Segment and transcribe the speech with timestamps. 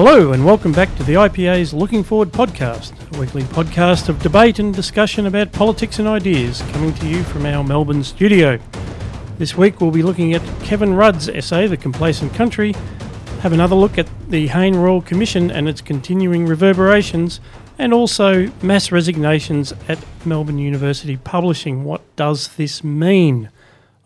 [0.00, 4.60] Hello, and welcome back to the IPA's Looking Forward podcast, a weekly podcast of debate
[4.60, 8.60] and discussion about politics and ideas, coming to you from our Melbourne studio.
[9.38, 12.76] This week we'll be looking at Kevin Rudd's essay, The Complacent Country,
[13.40, 17.40] have another look at the Hayne Royal Commission and its continuing reverberations,
[17.76, 21.82] and also mass resignations at Melbourne University Publishing.
[21.82, 23.50] What does this mean?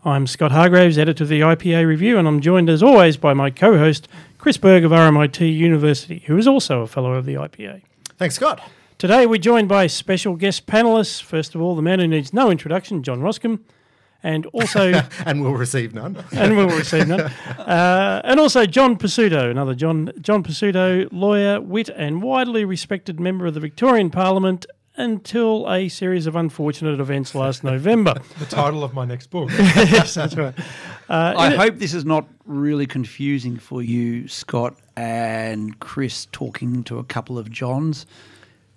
[0.05, 3.49] I'm Scott Hargreaves, editor of the IPA Review, and I'm joined as always by my
[3.49, 4.09] co host,
[4.43, 7.81] Chris Berg of RMIT University, who is also a fellow of the IPA.
[8.17, 8.61] Thanks, Scott.
[8.97, 11.23] Today we're joined by special guest panelists.
[11.23, 13.61] First of all, the man who needs no introduction, John Roskam,
[14.21, 16.21] and also and we'll receive none.
[16.33, 17.21] and we'll receive none.
[17.21, 23.45] Uh, and also John Pesutto, another John John Pesutto, lawyer, wit, and widely respected member
[23.45, 24.65] of the Victorian Parliament
[24.95, 28.15] until a series of unfortunate events last November.
[28.39, 29.49] the title of my next book.
[29.51, 30.53] yes, that's right.
[31.13, 36.97] Uh, I hope this is not really confusing for you, Scott and Chris, talking to
[36.97, 38.07] a couple of Johns.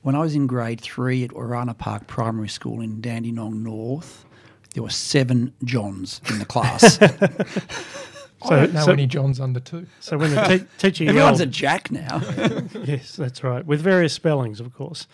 [0.02, 4.26] When I was in grade three at Warana Park Primary School in Dandenong North,
[4.74, 7.00] there were seven Johns in the class.
[8.42, 9.86] I don't know so, any Johns under two.
[10.00, 12.20] So when the te- teacher everyone's a Jack now.
[12.84, 15.06] yes, that's right, with various spellings, of course.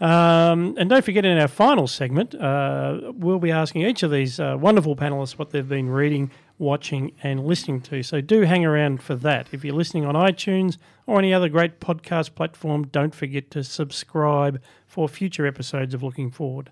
[0.00, 4.40] Um, and don't forget, in our final segment, uh, we'll be asking each of these
[4.40, 8.02] uh, wonderful panelists what they've been reading, watching, and listening to.
[8.02, 9.48] So do hang around for that.
[9.52, 10.76] If you're listening on iTunes
[11.06, 16.30] or any other great podcast platform, don't forget to subscribe for future episodes of Looking
[16.30, 16.70] Forward.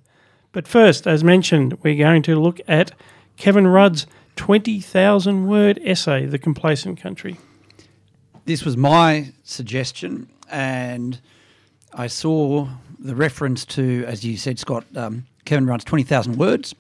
[0.53, 2.93] But first, as mentioned, we're going to look at
[3.37, 7.39] Kevin Rudd's 20,000 word essay, The Complacent Country.
[8.47, 11.21] This was my suggestion, and
[11.93, 12.69] I saw
[12.99, 16.75] the reference to, as you said, Scott, um, Kevin Rudd's 20,000 words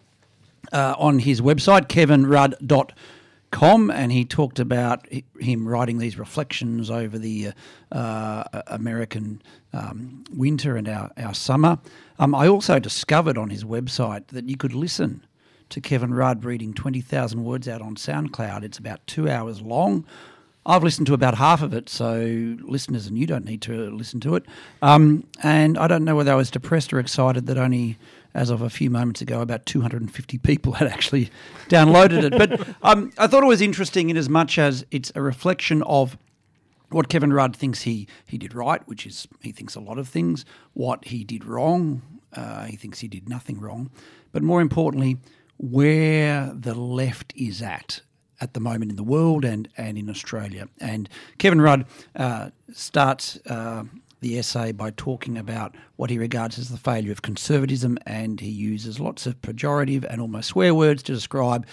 [0.73, 5.07] uh, on his website, kevinrudd.com, and he talked about
[5.39, 7.53] him writing these reflections over the
[7.93, 9.43] uh, uh, American
[9.73, 11.79] um, winter and our, our summer.
[12.19, 15.25] Um, I also discovered on his website that you could listen
[15.71, 18.63] to Kevin Rudd reading 20,000 words out on SoundCloud.
[18.63, 20.05] It's about two hours long.
[20.67, 24.19] I've listened to about half of it, so listeners and you don't need to listen
[24.21, 24.45] to it.
[24.81, 27.99] Um, and I don't know whether I was depressed or excited that only,
[28.35, 31.31] as of a few moments ago, about 250 people had actually
[31.69, 32.33] downloaded it.
[32.37, 36.19] But um, I thought it was interesting in as much as it's a reflection of
[36.91, 40.09] what Kevin Rudd thinks he, he did right, which is he thinks a lot of
[40.09, 42.03] things, what he did wrong,
[42.33, 43.91] uh, he thinks he did nothing wrong,
[44.33, 45.19] but more importantly,
[45.57, 48.01] where the left is at
[48.41, 50.69] at the moment in the world and, and in Australia.
[50.81, 51.09] And
[51.39, 53.85] Kevin Rudd uh, starts uh,
[54.25, 58.49] the essay by talking about what he regards as the failure of conservatism, and he
[58.49, 61.67] uses lots of pejorative and almost swear words to describe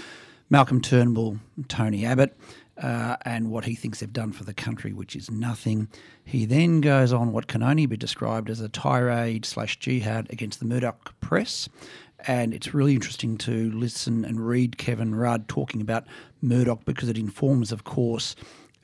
[0.49, 1.37] Malcolm Turnbull,
[1.69, 2.37] Tony Abbott.
[2.77, 5.87] Uh, and what he thinks they've done for the country, which is nothing.
[6.23, 10.59] He then goes on what can only be described as a tirade slash jihad against
[10.59, 11.69] the Murdoch press,
[12.25, 16.05] and it's really interesting to listen and read Kevin Rudd talking about
[16.41, 18.35] Murdoch because it informs, of course,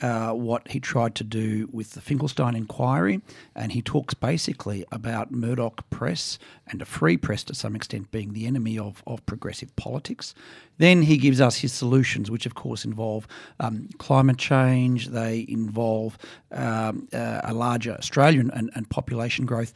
[0.01, 3.21] uh, what he tried to do with the Finkelstein inquiry.
[3.55, 6.37] And he talks basically about Murdoch press
[6.67, 10.35] and a free press to some extent being the enemy of, of progressive politics.
[10.77, 13.27] Then he gives us his solutions, which of course involve
[13.59, 16.17] um, climate change, they involve
[16.51, 19.73] um, uh, a larger Australian and, and population growth.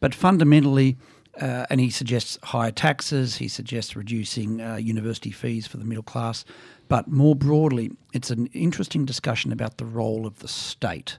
[0.00, 0.96] But fundamentally,
[1.40, 6.02] uh, and he suggests higher taxes, he suggests reducing uh, university fees for the middle
[6.02, 6.44] class.
[6.88, 11.18] But more broadly, it's an interesting discussion about the role of the state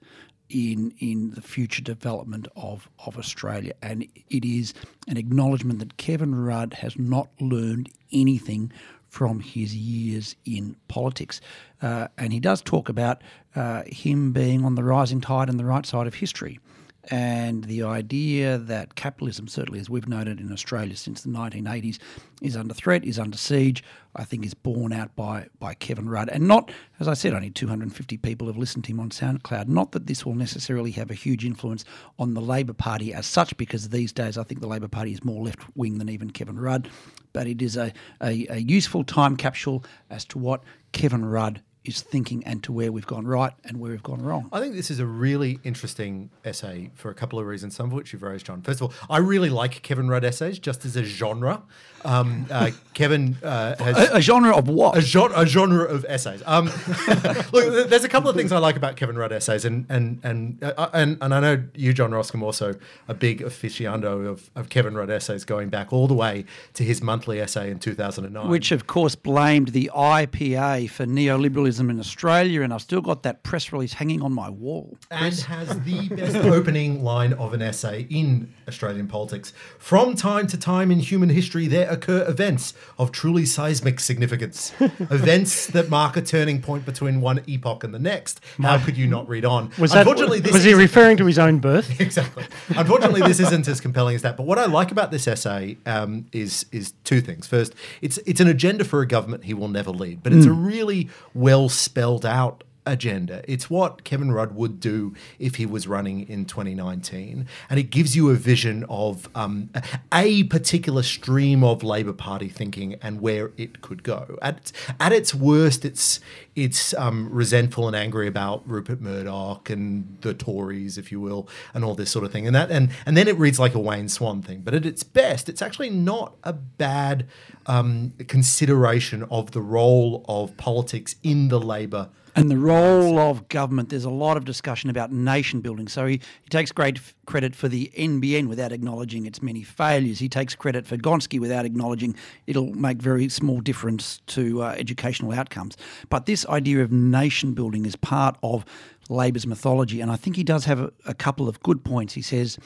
[0.49, 3.73] in in the future development of, of Australia.
[3.81, 4.73] And it is
[5.07, 8.71] an acknowledgement that Kevin Rudd has not learned anything
[9.07, 11.41] from his years in politics.
[11.81, 13.21] Uh, and he does talk about
[13.55, 16.59] uh, him being on the rising tide and the right side of history
[17.05, 21.97] and the idea that capitalism, certainly as we've noted in Australia since the 1980s,
[22.41, 23.83] is under threat, is under siege,
[24.15, 26.29] I think is borne out by, by Kevin Rudd.
[26.29, 29.67] And not, as I said, only 250 people have listened to him on SoundCloud.
[29.67, 31.85] Not that this will necessarily have a huge influence
[32.19, 35.23] on the Labor Party as such, because these days I think the Labor Party is
[35.23, 36.89] more left wing than even Kevin Rudd.
[37.33, 42.01] But it is a, a, a useful time capsule as to what Kevin Rudd is
[42.01, 44.47] thinking and to where we've gone right and where we've gone wrong.
[44.51, 47.93] I think this is a really interesting essay for a couple of reasons, some of
[47.93, 48.61] which you've raised, John.
[48.61, 51.63] First of all, I really like Kevin Rudd essays just as a genre.
[52.05, 54.95] Um, uh, Kevin uh, has a, a, genre of what?
[54.95, 56.43] A, genre, a genre of essays.
[56.45, 56.65] Um,
[57.51, 60.63] look, there's a couple of things I like about Kevin Rudd essays, and and and
[60.63, 62.75] uh, and, and I know you, John Roskam, also
[63.07, 67.01] a big aficionado of, of Kevin Rudd essays, going back all the way to his
[67.01, 72.61] monthly essay in 2009, which of course blamed the IPA for neoliberalism liberalism in Australia,
[72.61, 74.97] and I've still got that press release hanging on my wall.
[75.09, 79.53] and has the best opening line of an essay in Australian politics.
[79.79, 85.67] From time to time in human history, there occur events of truly seismic significance, events
[85.67, 88.41] that mark a turning point between one epoch and the next.
[88.61, 89.71] How could you not read on?
[89.79, 91.99] Was that Unfortunately, this was he referring to his own birth?
[91.99, 92.43] exactly.
[92.75, 94.37] Unfortunately, this isn't as compelling as that.
[94.37, 97.47] But what I like about this essay um, is is two things.
[97.47, 100.51] First, it's it's an agenda for a government he will never lead, but it's a
[100.51, 103.43] really well spelled out agenda.
[103.47, 108.15] It's what Kevin Rudd would do if he was running in 2019, and it gives
[108.15, 109.69] you a vision of um,
[110.13, 114.37] a particular stream of Labor Party thinking and where it could go.
[114.41, 116.19] At at its worst, it's
[116.55, 121.85] it's um, resentful and angry about Rupert Murdoch and the Tories, if you will, and
[121.85, 122.45] all this sort of thing.
[122.47, 124.61] And that and and then it reads like a Wayne Swan thing.
[124.61, 127.27] But at its best, it's actually not a bad
[127.67, 132.09] um, consideration of the role of politics in the Labor.
[132.35, 135.87] And the role of government, there's a lot of discussion about nation building.
[135.87, 140.19] So he, he takes great f- credit for the NBN without acknowledging its many failures.
[140.19, 142.15] He takes credit for Gonski without acknowledging
[142.47, 145.75] it'll make very small difference to uh, educational outcomes.
[146.09, 148.63] But this idea of nation building is part of
[149.09, 149.99] Labor's mythology.
[149.99, 152.13] And I think he does have a, a couple of good points.
[152.13, 152.57] He says,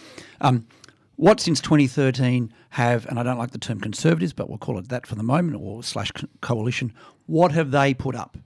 [0.41, 0.67] um,
[1.15, 4.89] what since 2013 have, and I don't like the term conservatives, but we'll call it
[4.89, 6.93] that for the moment, or slash co- coalition,
[7.25, 8.37] what have they put up?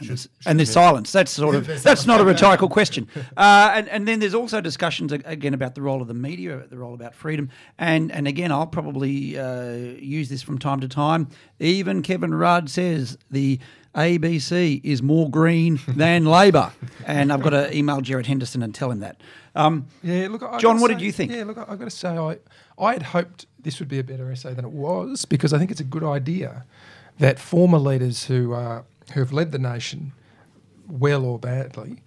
[0.00, 1.12] And there's, and there's silence.
[1.12, 3.06] That's sort of that's not a rhetorical question.
[3.36, 6.78] Uh, and and then there's also discussions again about the role of the media, the
[6.78, 11.28] role about freedom, and and again I'll probably uh, use this from time to time.
[11.58, 13.58] Even Kevin Rudd says the
[13.94, 16.72] ABC is more green than Labor,
[17.06, 19.20] and I've got to email Gerard Henderson and tell him that.
[19.54, 21.32] Um, Yeah, look, I John, what say- did you think?
[21.32, 22.38] Yeah, look, I- I've got to say, I,
[22.78, 25.70] I had hoped this would be a better essay than it was because I think
[25.70, 26.64] it's a good idea
[27.18, 28.82] that former leaders who uh,
[29.12, 30.12] who have led the nation,
[30.88, 32.02] well or badly,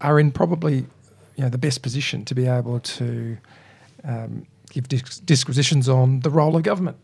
[0.00, 0.86] are in probably
[1.36, 3.38] you know the best position to be able to
[4.04, 6.96] um, give dis- disquisitions on the role of government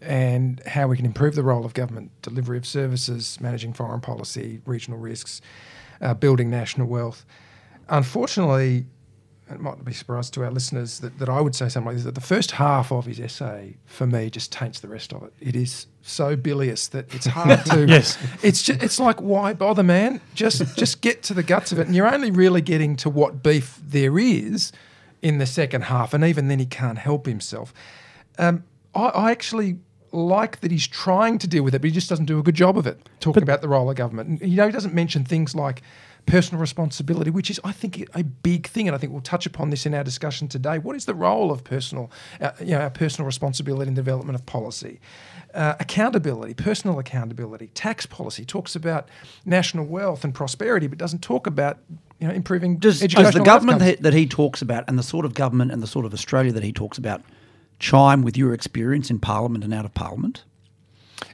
[0.00, 4.60] and how we can improve the role of government, delivery of services, managing foreign policy,
[4.64, 5.40] regional risks,
[6.00, 7.24] uh, building national wealth.
[7.88, 8.86] Unfortunately,
[9.50, 11.86] it might not be a surprise to our listeners that, that I would say something
[11.86, 15.12] like this that the first half of his essay for me just taints the rest
[15.12, 15.32] of it.
[15.40, 17.78] It is so bilious that it's hard to.
[17.88, 18.18] Yes.
[18.42, 20.20] It's just, it's like why bother, man?
[20.34, 23.42] Just just get to the guts of it, and you're only really getting to what
[23.42, 24.72] beef there is
[25.22, 27.72] in the second half, and even then he can't help himself.
[28.38, 29.78] Um, I, I actually
[30.12, 32.54] like that he's trying to deal with it, but he just doesn't do a good
[32.54, 33.08] job of it.
[33.20, 35.82] Talking about the role of government, and, you know, he doesn't mention things like
[36.28, 39.70] personal responsibility, which is, I think, a big thing, and I think we'll touch upon
[39.70, 40.78] this in our discussion today.
[40.78, 42.10] What is the role of personal,
[42.40, 45.00] uh, you know, our personal responsibility in the development of policy?
[45.54, 49.08] Uh, accountability, personal accountability, tax policy talks about
[49.46, 51.78] national wealth and prosperity, but doesn't talk about
[52.20, 54.00] you know improving Does, does educational the government outcomes.
[54.00, 56.62] that he talks about and the sort of government and the sort of Australia that
[56.62, 57.22] he talks about
[57.78, 60.44] chime with your experience in Parliament and out of Parliament?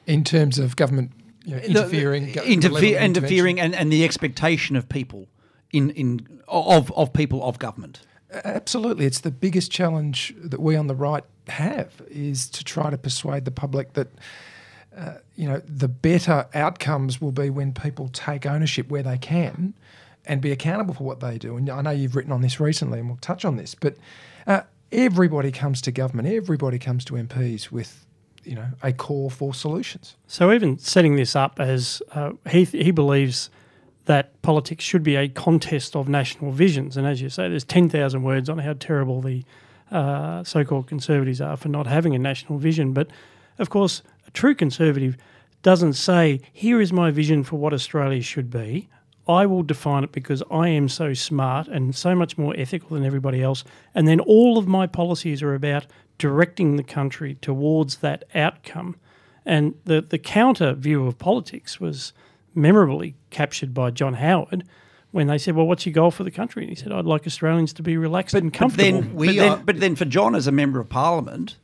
[0.07, 1.11] in terms of government
[1.45, 5.29] you know, interfering, the Interfe- interfering, and, and the expectation of people
[5.73, 8.01] in in of of people of government.
[8.45, 12.99] Absolutely, it's the biggest challenge that we on the right have is to try to
[12.99, 14.09] persuade the public that
[14.97, 19.75] uh, you know the better outcomes will be when people take ownership where they can
[20.27, 21.57] and be accountable for what they do.
[21.57, 23.97] And I know you've written on this recently, and we'll touch on this, but
[24.47, 28.07] uh, everybody comes to government, everybody comes to MPs with
[28.45, 30.17] you know a call for solutions.
[30.27, 33.51] So even setting this up as uh, he he believes
[34.07, 37.89] that politics should be a contest of national visions, and as you say, there's ten
[37.89, 39.45] thousand words on how terrible the
[39.91, 42.93] uh, so-called conservatives are for not having a national vision.
[42.93, 43.09] But
[43.59, 45.17] of course, a true conservative
[45.63, 48.89] doesn't say, "Here is my vision for what Australia should be."
[49.27, 53.05] I will define it because I am so smart and so much more ethical than
[53.07, 53.65] everybody else.
[53.95, 55.87] And then all of my policies are about
[56.19, 58.97] directing the country towards that outcome.
[59.47, 62.13] And the, the counter view of politics was
[62.55, 64.65] memorably captured by John Howard
[65.11, 66.65] when they said, Well, what's your goal for the country?
[66.65, 69.01] And he said, I'd like Australians to be relaxed and But comfortable.
[69.03, 71.57] then, We but, then but then for John as a member of Parliament,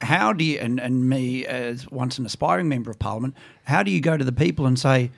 [0.00, 3.34] how do you, and, and me as once an aspiring member of Parliament,
[3.64, 5.10] how do you go to the people and say,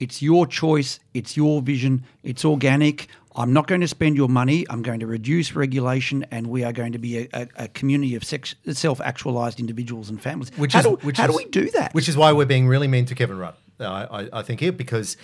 [0.00, 3.08] it's your choice, it's your vision, it's organic.
[3.36, 4.66] I'm not going to spend your money.
[4.68, 8.16] I'm going to reduce regulation, and we are going to be a, a, a community
[8.16, 10.50] of sex, self-actualized individuals and families.
[10.56, 11.94] Which how is do, which how is, do we do that?
[11.94, 13.54] Which is why we're being really mean to Kevin Rudd.
[13.78, 15.16] I, I, I think here because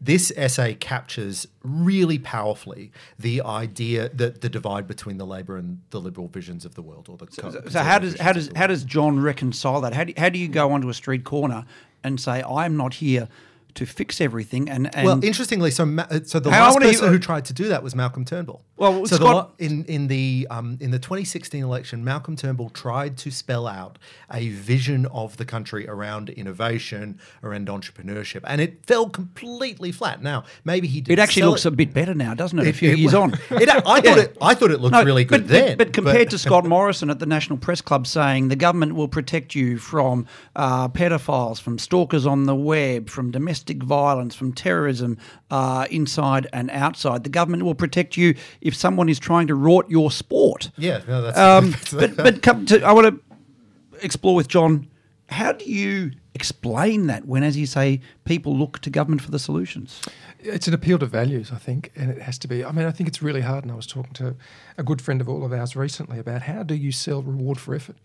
[0.00, 6.00] this essay captures really powerfully the idea that the divide between the Labor and the
[6.00, 8.54] Liberal visions of the world, or the co- So how does how does visions of
[8.54, 9.94] the how does John reconcile that?
[9.94, 11.64] How do, how do you go onto a street corner
[12.04, 13.28] and say I'm not here
[13.76, 14.68] to fix everything.
[14.68, 17.68] And, and well, interestingly, so Ma- uh, so the last person who tried to do
[17.68, 18.62] that was Malcolm Turnbull.
[18.76, 22.70] Well, so the Scott- lo- in in the um, in the 2016 election, Malcolm Turnbull
[22.70, 23.98] tried to spell out
[24.32, 30.22] a vision of the country around innovation, around entrepreneurship, and it fell completely flat.
[30.22, 31.12] Now, maybe he did.
[31.14, 31.68] it actually looks it.
[31.68, 32.66] a bit better now, doesn't it?
[32.66, 33.34] a It- few it- years on.
[33.50, 34.18] It, I thought Yeah.
[34.20, 34.36] it.
[34.40, 35.78] I thought it looked No, really good but, then.
[35.78, 39.08] But, but compared to Scott Morrison at the National Press Club saying the government will
[39.08, 45.18] protect you from uh, pedophiles, from stalkers on the web, from domestic violence, from terrorism
[45.50, 49.88] uh, inside and outside, the government will protect you if someone is trying to rort
[49.88, 50.70] your sport.
[50.76, 54.88] yeah, no, that's, Um, but but come to, I want to explore with John.
[55.28, 59.40] How do you explain that when, as you say, people look to government for the
[59.40, 60.00] solutions?
[60.38, 62.64] It's an appeal to values, I think, and it has to be.
[62.64, 63.64] I mean, I think it's really hard.
[63.64, 64.36] And I was talking to
[64.78, 67.74] a good friend of all of ours recently about how do you sell reward for
[67.74, 67.96] effort?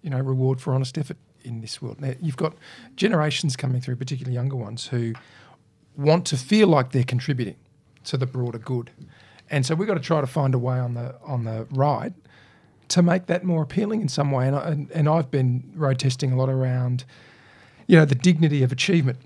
[0.00, 2.00] You know, reward for honest effort in this world.
[2.00, 2.54] Now, you've got
[2.94, 5.14] generations coming through, particularly younger ones, who
[5.96, 7.56] want to feel like they're contributing
[8.04, 8.90] to the broader good,
[9.50, 12.12] and so we've got to try to find a way on the on the right
[12.88, 14.46] to make that more appealing in some way.
[14.46, 17.04] And, I, and, and I've been road testing a lot around,
[17.86, 19.18] you know, the dignity of achievement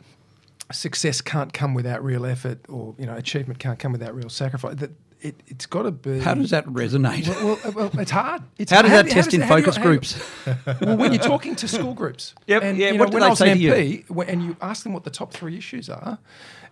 [0.72, 4.76] success can't come without real effort, or you know, achievement can't come without real sacrifice.
[4.76, 4.90] That
[5.22, 6.18] it, it's got to be.
[6.20, 7.26] How does that resonate?
[7.28, 8.42] Well, well, well, it's hard.
[8.58, 10.22] It's, How does that do- test in how do you- focus you- groups?
[10.80, 13.22] well, when you're talking to school groups, Yep, and yeah, you know, what do when
[13.22, 13.72] I was say an to you?
[14.04, 16.18] MP, and you ask them what the top three issues are,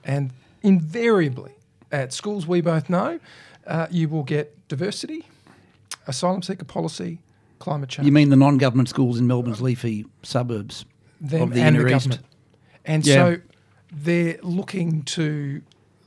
[0.04, 1.52] and invariably
[1.92, 3.19] at schools we both know,
[3.66, 5.26] uh, you will get diversity,
[6.07, 7.19] asylum seeker policy,
[7.59, 8.07] climate change.
[8.07, 10.85] You mean the non-government schools in Melbourne's leafy suburbs
[11.21, 12.09] them of the and inner the east?
[12.09, 12.26] government.
[12.85, 13.14] And Yeah.
[13.14, 13.37] so
[13.92, 15.61] they're looking to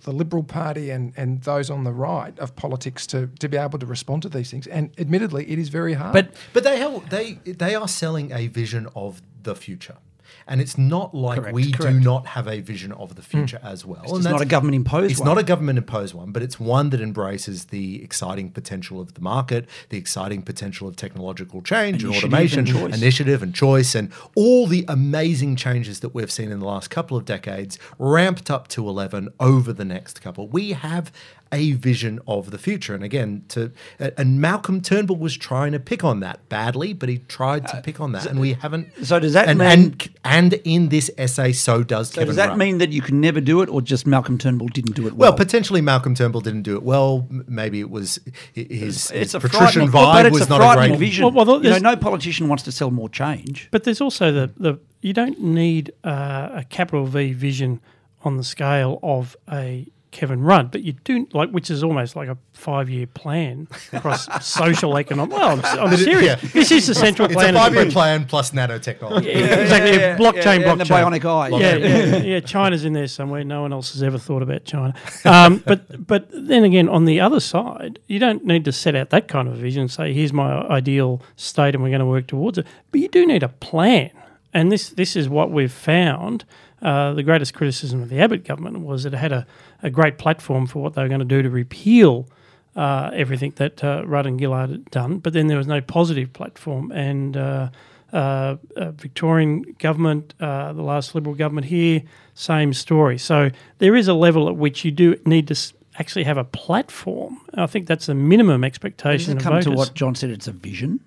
[0.03, 3.79] the Liberal Party and, and those on the right of politics to, to be able
[3.79, 4.67] to respond to these things.
[4.67, 6.13] And admittedly, it is very hard.
[6.13, 9.98] But But they have, they they are selling a vision of the future,
[10.47, 11.97] and it's not like Correct, we correct.
[11.97, 13.67] do not have a vision of the future hmm.
[13.67, 14.01] as well.
[14.03, 15.29] it's And not a government imposed It's one.
[15.29, 19.21] not a government imposed one, but it's one that embraces the exciting potential of the
[19.21, 24.12] market, the exciting potential of technological change and Initiative automation, and initiative and choice, and
[24.35, 28.67] all the amazing changes that we've seen in the last couple of decades, ramped up
[28.69, 30.47] to eleven over the next couple.
[30.47, 31.12] We have
[31.53, 33.72] a vision of the future, and again, to
[34.17, 38.01] and Malcolm Turnbull was trying to pick on that badly, but he tried to pick
[38.01, 38.88] on that, and we haven't.
[39.00, 42.27] Uh, so does that and, mean- and and in this essay, so does So Kevin.
[42.27, 42.57] does that Rudd.
[42.57, 45.31] mean that you can never do it, or just Malcolm Turnbull didn't do it Well,
[45.31, 45.38] well?
[45.38, 47.27] potentially Malcolm Turnbull didn't do it well.
[47.29, 48.19] Maybe it was
[48.55, 51.24] hi- his, his a patrician frightening- well, vibe it's was a not a great vision.
[51.24, 53.67] Well, well, you know, there's- no politician wants to sell more change.
[53.72, 57.79] But there's also the, the you don't need uh, a capital V vision
[58.24, 62.29] on the scale of a Kevin Rudd, but you do like which is almost like
[62.29, 65.36] a five year plan across social economic.
[65.36, 66.41] Well, I'm, I'm serious.
[66.43, 66.50] yeah.
[66.53, 67.55] This is the central It's plan.
[67.55, 69.25] a of the five-year plan plus nanotechnology.
[69.25, 69.91] Yeah, exactly.
[70.00, 71.50] Yeah, blockchain, yeah, and the bionic eye.
[71.58, 72.39] Yeah, yeah, yeah.
[72.39, 73.43] China's in there somewhere.
[73.43, 74.93] No one else has ever thought about China.
[75.25, 79.10] Um, but but then again, on the other side, you don't need to set out
[79.10, 82.05] that kind of a vision and say, "Here's my ideal state, and we're going to
[82.05, 84.12] work towards it." But you do need a plan,
[84.53, 86.46] and this this is what we've found.
[86.83, 89.47] Uh, the greatest criticism of the Abbott government was it had a,
[89.81, 92.27] a great platform for what they were going to do to repeal
[92.75, 96.33] uh, everything that uh, Rudd and Gillard had done, but then there was no positive
[96.33, 96.91] platform.
[96.91, 97.69] And uh,
[98.11, 103.17] uh, uh, Victorian government, uh, the last Liberal government here, same story.
[103.17, 106.43] So there is a level at which you do need to s- actually have a
[106.43, 107.39] platform.
[107.53, 109.65] I think that's the minimum Does expectation it come voters.
[109.65, 110.29] to what John said?
[110.31, 110.99] It's a vision.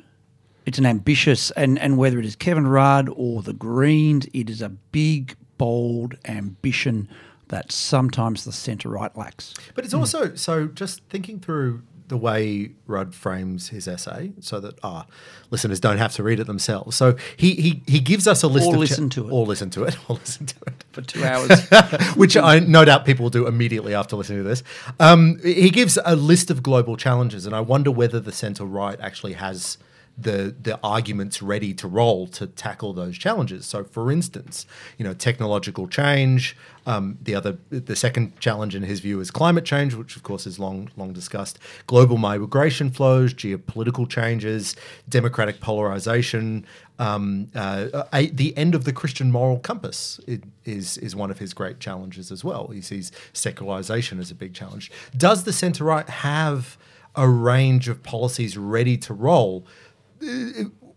[0.64, 4.60] It's an ambitious, and, and whether it is Kevin Rudd or the Greens, it is
[4.62, 7.08] a big, bold ambition
[7.48, 9.54] that sometimes the centre right lacks.
[9.74, 14.78] But it's also so just thinking through the way Rudd frames his essay, so that
[14.82, 15.06] ah,
[15.50, 16.96] listeners don't have to read it themselves.
[16.96, 19.32] So he he, he gives us a list Or of listen to it.
[19.32, 20.84] or listen to it, or listen to it.
[20.92, 21.68] For two hours.
[22.16, 24.62] which I no doubt people will do immediately after listening to this.
[25.00, 28.98] Um, he gives a list of global challenges, and I wonder whether the centre right
[29.00, 29.78] actually has
[30.18, 33.66] the the arguments ready to roll to tackle those challenges.
[33.66, 34.66] So, for instance,
[34.98, 36.56] you know, technological change.
[36.86, 40.46] Um, the other, the second challenge in his view is climate change, which of course
[40.46, 41.58] is long long discussed.
[41.86, 44.76] Global migration flows, geopolitical changes,
[45.08, 46.64] democratic polarization.
[46.98, 50.18] Um, uh, a, the end of the Christian moral compass
[50.64, 52.68] is is one of his great challenges as well.
[52.68, 54.90] He sees secularization as a big challenge.
[55.14, 56.78] Does the centre right have
[57.16, 59.66] a range of policies ready to roll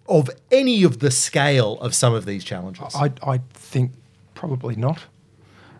[0.07, 2.95] of any of the scale of some of these challenges?
[2.95, 3.93] I, I think
[4.33, 5.05] probably not.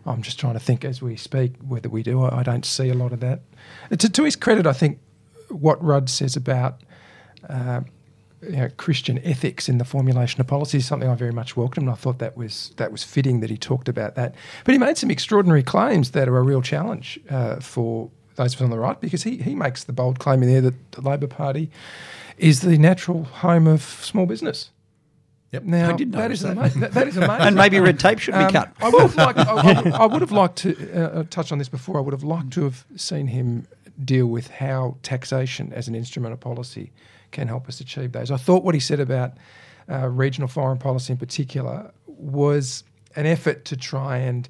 [0.06, 2.22] I'm just trying to think as we speak whether we do.
[2.22, 3.40] I, I don't see a lot of that.
[3.90, 4.98] To, to his credit, I think
[5.48, 6.80] what Rudd says about
[7.48, 7.82] uh,
[8.42, 11.88] you know, Christian ethics in the formulation of policy is something I very much welcomed.
[11.88, 14.34] I thought that was that was fitting that he talked about that.
[14.64, 18.60] But he made some extraordinary claims that are a real challenge uh, for those of
[18.60, 21.02] us on the right because he, he makes the bold claim in there that the
[21.02, 21.70] Labor Party
[22.40, 24.70] is the natural home of small business.
[25.52, 25.64] Yep.
[25.64, 26.76] Now I did that is, notice that.
[26.76, 27.46] ama- that, that is amazing.
[27.46, 28.72] and maybe red tape should be Um, cut.
[28.80, 29.38] I would have liked.
[29.38, 31.98] I, I- I would have liked to uh, uh, touch on this before.
[31.98, 33.66] I would have liked to have seen him
[34.04, 36.92] deal with how taxation as an instrument of policy
[37.32, 38.30] can help us achieve those.
[38.30, 39.32] I thought what he said about
[39.90, 42.84] uh, regional foreign policy in particular was
[43.16, 44.48] an effort to try and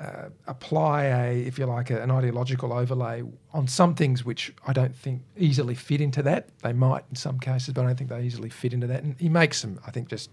[0.00, 3.22] uh, apply a, if you like, a, an ideological overlay
[3.52, 6.48] on some things which I don't think easily fit into that.
[6.62, 9.02] They might in some cases, but I don't think they easily fit into that.
[9.02, 10.30] And he makes some, I think, just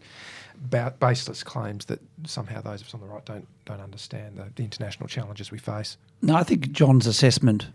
[0.58, 4.52] ba- baseless claims that somehow those of us on the right don't don't understand the,
[4.56, 5.98] the international challenges we face.
[6.22, 7.68] No, I think John's assessment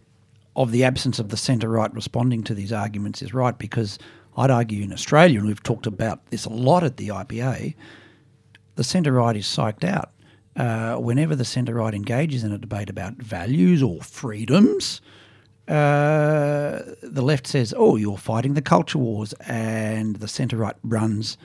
[0.56, 3.98] of the absence of the centre right responding to these arguments is right because
[4.36, 7.74] I'd argue in Australia, and we've talked about this a lot at the IPA,
[8.74, 10.10] the centre right is psyched out.
[10.58, 15.00] Uh, whenever the centre right engages in a debate about values or freedoms,
[15.68, 21.38] uh, the left says, "Oh, you're fighting the culture wars," and the centre right runs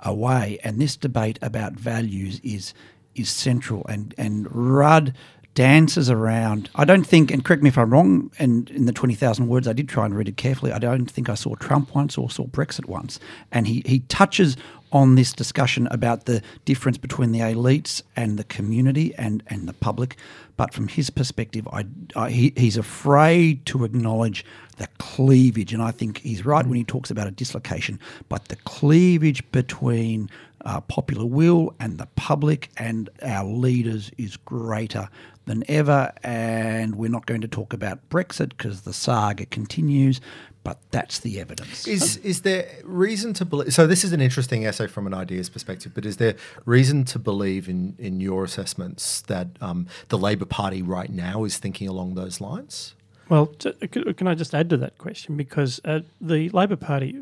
[0.00, 0.58] away.
[0.62, 2.72] And this debate about values is
[3.14, 3.84] is central.
[3.88, 5.14] And and Rudd
[5.54, 6.70] dances around.
[6.74, 8.30] I don't think, and correct me if I'm wrong.
[8.38, 10.72] And in the twenty thousand words, I did try and read it carefully.
[10.72, 13.18] I don't think I saw Trump once or saw Brexit once.
[13.50, 14.56] And he he touches
[14.92, 19.72] on this discussion about the difference between the elites and the community and, and the
[19.72, 20.16] public.
[20.56, 24.44] But from his perspective, I, I, he, he's afraid to acknowledge
[24.76, 25.72] the cleavage.
[25.72, 27.98] And I think he's right when he talks about a dislocation.
[28.28, 30.28] But the cleavage between
[30.64, 35.08] uh, popular will and the public and our leaders is greater
[35.46, 36.12] than ever.
[36.22, 40.20] And we're not going to talk about Brexit because the saga continues.
[40.64, 41.88] But that's the evidence.
[41.88, 43.74] Is is there reason to believe?
[43.74, 47.18] So this is an interesting essay from an ideas perspective, but is there reason to
[47.18, 52.14] believe in in your assessments that um, the Labor Party right now is thinking along
[52.14, 52.94] those lines?
[53.28, 53.46] Well,
[53.90, 55.36] can I just add to that question?
[55.36, 57.16] Because uh, the Labor Party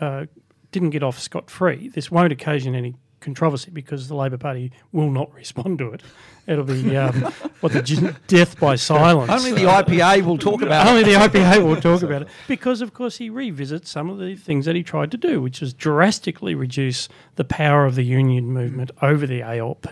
[0.00, 0.26] uh,
[0.72, 1.88] didn't get off scot free.
[1.88, 6.02] This won't occasion any controversy because the Labor Party will not respond to it.
[6.46, 7.22] It'll be um,
[7.60, 9.30] what the death by silence.
[9.32, 11.04] Only the IPA will talk about Only it.
[11.06, 14.66] the IPA will talk about it because, of course, he revisits some of the things
[14.66, 18.90] that he tried to do, which is drastically reduce the power of the union movement
[19.00, 19.86] over the ALP,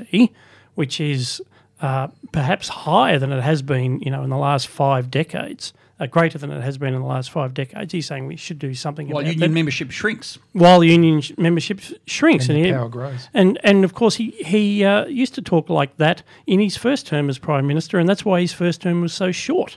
[0.75, 1.41] which is
[1.81, 5.73] uh, perhaps higher than it has been, you know, in the last five decades.
[6.03, 7.93] Uh, greater than it has been in the last five decades.
[7.93, 10.37] He's saying we should do something While about union that membership shrinks.
[10.53, 12.49] while union sh- membership sh- shrinks.
[12.49, 13.29] And he- the power grows.
[13.33, 17.07] and and of course he he uh, used to talk like that in his first
[17.07, 19.77] term as prime minister, and that's why his first term was so short,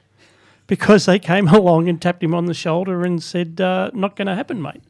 [0.65, 4.27] because they came along and tapped him on the shoulder and said, uh, "Not going
[4.27, 4.81] to happen, mate."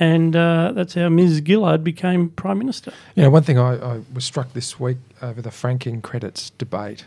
[0.00, 1.42] And uh, that's how Ms.
[1.44, 2.92] Gillard became prime minister.
[3.16, 7.06] You know, one thing I, I was struck this week over the franking credits debate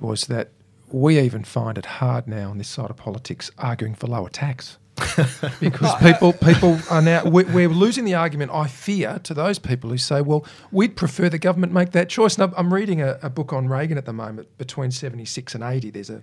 [0.00, 0.48] was that
[0.90, 4.76] we even find it hard now on this side of politics arguing for lower tax.
[5.60, 8.50] because people people are now we're, we're losing the argument.
[8.52, 12.34] I fear to those people who say, "Well, we'd prefer the government make that choice."
[12.34, 14.48] And I'm- I'm reading a, a book on Reagan at the moment.
[14.58, 16.20] Between seventy six and eighty, there's a,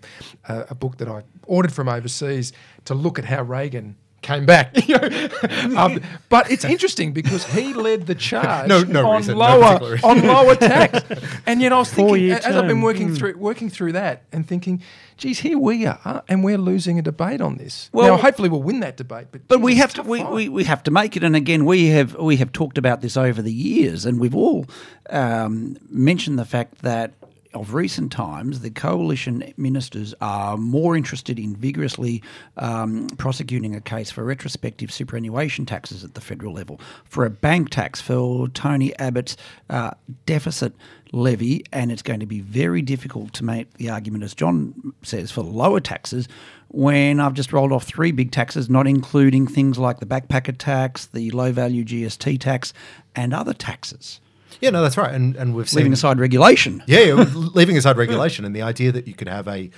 [0.47, 2.53] a a book that I ordered from overseas
[2.85, 4.75] to look at how Reagan came back.
[5.77, 10.09] Um, but it's interesting because he led the charge No- no on reason, lower reason.
[10.09, 11.01] on lower tax.
[11.45, 13.17] And yet I was thinking, as I've been working Mm.
[13.17, 14.81] through working through that and thinking,
[15.17, 17.89] geez, here we are, and we're losing a debate on this.
[17.93, 19.27] Well- now, hopefully, we'll win that debate.
[19.31, 21.23] But, But geez, we have to we, we, we have to make it.
[21.23, 24.65] And again, we have we have talked about this over the years, and we've all
[25.09, 27.13] um, mentioned the fact that
[27.57, 32.23] of recent times, the coalition ministers are more interested in vigorously
[32.57, 37.69] um, prosecuting a case for retrospective superannuation taxes at the federal level, for a bank
[37.69, 39.37] tax, for Tony Abbott's
[39.69, 39.91] uh,
[40.25, 40.73] deficit
[41.11, 45.31] levy, and it's going to be very difficult to make the argument, as John says,
[45.31, 46.27] for lower taxes
[46.69, 51.05] when I've just rolled off three big taxes, not including things like the backpacker tax,
[51.05, 52.73] the low value GST tax,
[53.15, 54.19] and other taxes,
[54.61, 55.13] Yeah, no, that's right.
[55.13, 56.83] And and we've seen leaving aside regulation.
[56.87, 59.69] Yeah, yeah leaving aside regulation and the idea that you could have a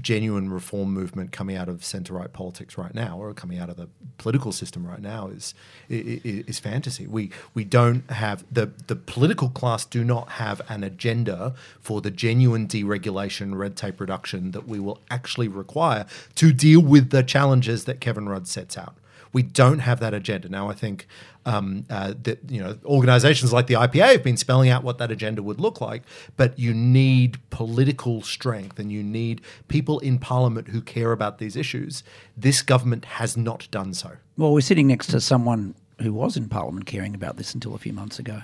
[0.00, 3.76] genuine reform movement coming out of centre right politics right now, or coming out of
[3.76, 5.54] the political system right now, is
[5.90, 7.06] i- i- is fantasy.
[7.08, 12.12] We we don't have the the political class do not have an agenda for the
[12.12, 17.84] genuine deregulation, red tape reduction that we will actually require to deal with the challenges
[17.84, 18.94] that Kevin Rudd sets out.
[19.32, 20.68] We don't have that agenda now.
[20.68, 21.06] I think
[21.46, 25.10] um, uh, that you know organisations like the IPA have been spelling out what that
[25.10, 26.02] agenda would look like,
[26.36, 31.56] but you need political strength and you need people in Parliament who care about these
[31.56, 32.02] issues.
[32.36, 34.12] This government has not done so.
[34.36, 37.78] Well, we're sitting next to someone who was in Parliament caring about this until a
[37.78, 38.42] few months ago.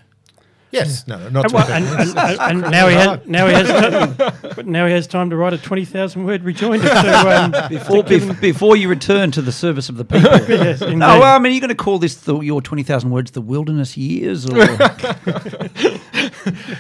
[0.75, 3.55] Yes, no, not And, to well, and, and, and, and now he has now he
[3.55, 4.17] has
[4.57, 8.03] but now he has time to write a twenty thousand word rejoinder to um, Before,
[8.03, 10.31] bef- before you return to the service of the people.
[10.49, 10.81] yes.
[10.81, 13.41] No, well, I mean, are you're going to call this the, your 20,000 words the
[13.41, 14.47] wilderness years?
[14.47, 14.59] Or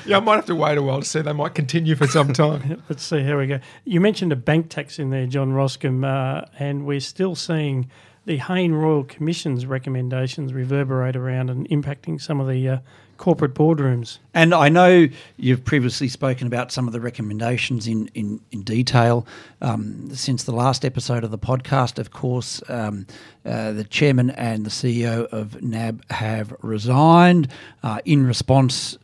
[0.07, 1.22] Yeah, I might have to wait a while to see.
[1.22, 2.83] They might continue for some time.
[2.88, 3.61] Let's see Here we go.
[3.85, 7.90] You mentioned a bank tax in there, John Roskam, uh, and we're still seeing
[8.26, 12.78] the Hayne Royal Commission's recommendations reverberate around and impacting some of the uh,
[13.16, 14.18] corporate boardrooms.
[14.33, 19.27] And I know you've previously spoken about some of the recommendations in, in, in detail.
[19.61, 23.07] Um, since the last episode of the podcast, of course, um,
[23.44, 27.48] uh, the chairman and the CEO of NAB have resigned
[27.83, 28.98] uh, in response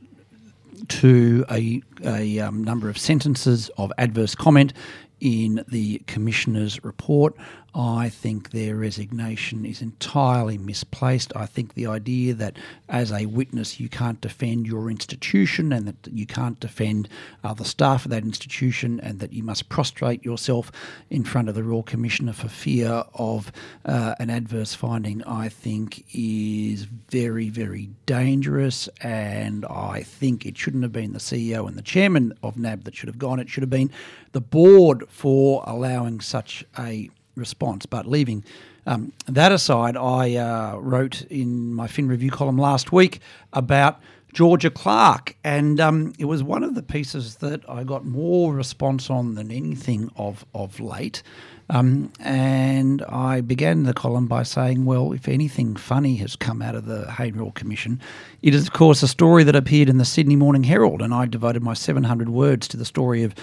[0.89, 4.73] to a, a um, number of sentences of adverse comment
[5.21, 7.37] in the Commissioner's report.
[7.75, 11.33] I think their resignation is entirely misplaced.
[11.37, 12.57] I think the idea that
[12.89, 17.09] as a witness you can't defend your institution and that you can't defend
[17.45, 20.73] uh, the staff of that institution and that you must prostrate yourself
[21.11, 23.53] in front of the Royal Commissioner for fear of
[23.85, 28.89] uh, an adverse finding, I think is very, very dangerous.
[29.01, 32.97] And I think it shouldn't have been the CEO and the chairman of NAB that
[32.97, 33.39] should have gone.
[33.39, 33.93] It should have been
[34.33, 37.87] the board for allowing such a response.
[37.87, 38.45] But leaving
[38.87, 43.21] um, that aside, I uh, wrote in my Fin Review column last week
[43.53, 44.01] about
[44.33, 49.11] Georgia Clark, and um, it was one of the pieces that I got more response
[49.11, 51.23] on than anything of of late.
[51.71, 56.75] Um, and I began the column by saying, well, if anything funny has come out
[56.75, 58.01] of the Hayne Royal Commission,
[58.43, 61.01] it is, of course, a story that appeared in the Sydney Morning Herald.
[61.01, 63.37] And I devoted my 700 words to the story of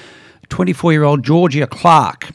[0.49, 2.31] 24 year old Georgia Clark.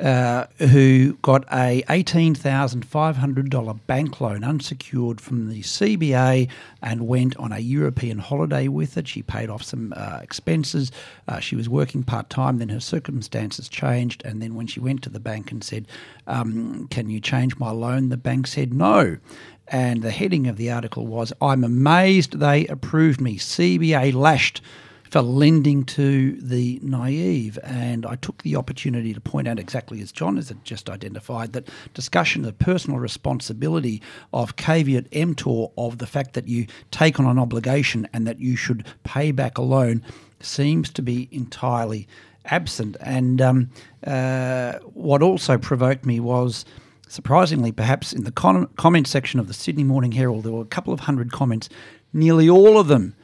[0.00, 6.48] Uh, who got a $18,500 bank loan unsecured from the CBA
[6.82, 9.08] and went on a European holiday with it.
[9.08, 10.92] She paid off some uh, expenses.
[11.26, 14.22] Uh, she was working part time, then her circumstances changed.
[14.24, 15.88] And then when she went to the bank and said,
[16.28, 18.08] um, Can you change my loan?
[18.08, 19.18] the bank said no.
[19.66, 23.36] And the heading of the article was, I'm amazed they approved me.
[23.36, 24.62] CBA lashed
[25.10, 27.58] for lending to the naive.
[27.62, 31.68] And I took the opportunity to point out exactly as John has just identified that
[31.94, 37.38] discussion of personal responsibility of caveat emptor of the fact that you take on an
[37.38, 40.02] obligation and that you should pay back a loan
[40.40, 42.06] seems to be entirely
[42.44, 42.96] absent.
[43.00, 43.70] And um,
[44.06, 46.64] uh, what also provoked me was.
[47.10, 50.66] Surprisingly, perhaps in the con- comment section of the Sydney Morning Herald, there were a
[50.66, 51.70] couple of hundred comments,
[52.12, 53.14] nearly all of them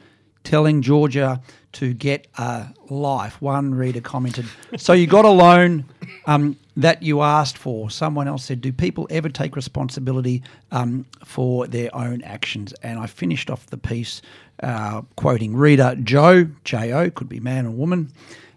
[0.43, 1.41] telling Georgia
[1.75, 3.41] to get a life.
[3.41, 4.45] One reader commented,
[4.77, 5.85] So you got a loan
[6.25, 7.89] um, that you asked for.
[7.89, 12.73] Someone else said, Do people ever take responsibility um, for their own actions?
[12.81, 14.21] And I finished off the piece
[14.63, 18.11] uh, quoting reader Joe, J O, could be man or woman,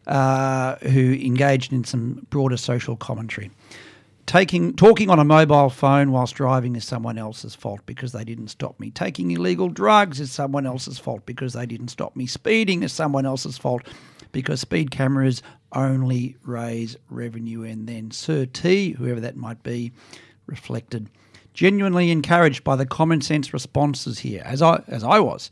[0.07, 3.51] uh, who engaged in some broader social commentary
[4.29, 8.49] taking talking on a mobile phone whilst driving is someone else's fault because they didn't
[8.49, 8.91] stop me.
[8.91, 12.27] Taking illegal drugs is someone else's fault because they didn't stop me.
[12.27, 13.83] Speeding is someone else's fault
[14.31, 17.63] because speed cameras only raise revenue.
[17.63, 19.93] And then Sir T, whoever that might be,
[20.47, 21.09] reflected,
[21.55, 25.51] genuinely encouraged by the common sense responses here, as I as I was.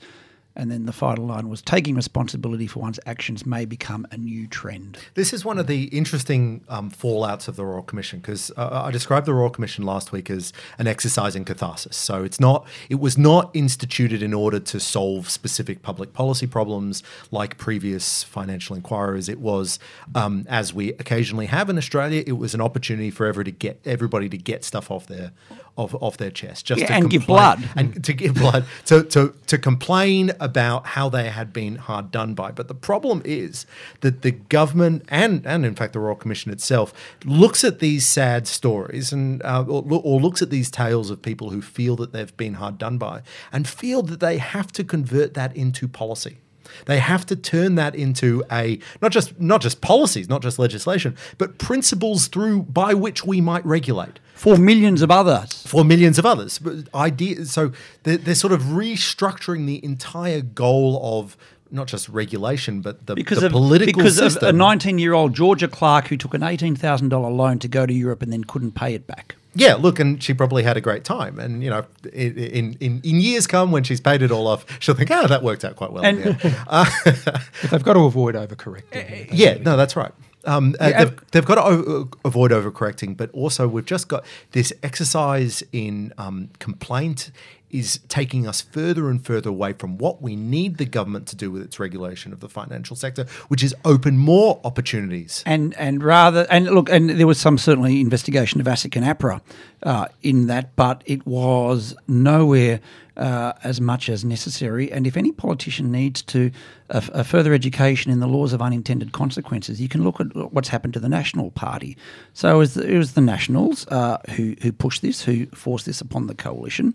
[0.57, 4.47] And then the final line was taking responsibility for one's actions may become a new
[4.47, 4.99] trend.
[5.15, 8.91] This is one of the interesting um, fallouts of the Royal Commission because uh, I
[8.91, 11.97] described the Royal Commission last week as an exercise in catharsis.
[11.97, 17.03] So it's not, it was not instituted in order to solve specific public policy problems
[17.31, 19.29] like previous financial inquiries.
[19.29, 19.79] It was,
[20.15, 23.81] um, as we occasionally have in Australia, it was an opportunity for every to get
[23.85, 25.33] everybody to get stuff off their
[25.77, 27.69] off, off their chest, just Yeah, to and give blood.
[27.77, 32.35] and to give blood to, to to complain about how they had been hard done
[32.35, 32.51] by.
[32.51, 33.67] But the problem is
[34.01, 36.93] that the government and and in fact the Royal Commission itself
[37.25, 41.51] looks at these sad stories and uh, or, or looks at these tales of people
[41.51, 45.35] who feel that they've been hard done by and feel that they have to convert
[45.35, 46.39] that into policy.
[46.87, 51.17] They have to turn that into a not just not just policies, not just legislation,
[51.39, 55.67] but principles through by which we might regulate For millions of others.
[55.67, 56.59] for millions of others.
[56.59, 61.37] But idea, so they're, they're sort of restructuring the entire goal of
[61.71, 64.49] not just regulation, but the, because the of political because system.
[64.49, 67.93] of a 19 year old Georgia Clark who took an $18,000 loan to go to
[67.93, 69.37] Europe and then couldn't pay it back.
[69.57, 71.39] Yeah, look, and she probably had a great time.
[71.39, 74.65] And you know, in in, in, in years come when she's paid it all off,
[74.81, 76.05] she'll think, oh, that worked out quite well.
[76.05, 76.39] And-
[76.69, 76.85] Uh,
[77.71, 79.29] they've got to avoid overcorrecting.
[79.33, 80.13] yeah, no, that's right.
[80.45, 84.25] Um, uh, Yeah, they've, they've got to o- avoid overcorrecting, but also we've just got
[84.53, 87.31] this exercise in um, complaint
[87.71, 91.51] is taking us further and further away from what we need the government to do
[91.51, 95.43] with its regulation of the financial sector, which is open more opportunities.
[95.47, 99.41] and and rather and look and there was some certainly investigation of ASIC and APRA
[99.83, 102.81] uh, in that, but it was nowhere
[103.17, 104.93] uh, as much as necessary.
[104.93, 106.51] And if any politician needs to
[106.91, 110.69] a, a further education in the laws of unintended consequences, you can look at what's
[110.69, 111.97] happened to the National Party.
[112.35, 115.87] So it was the, it was the Nationals uh, who who pushed this, who forced
[115.87, 116.95] this upon the coalition.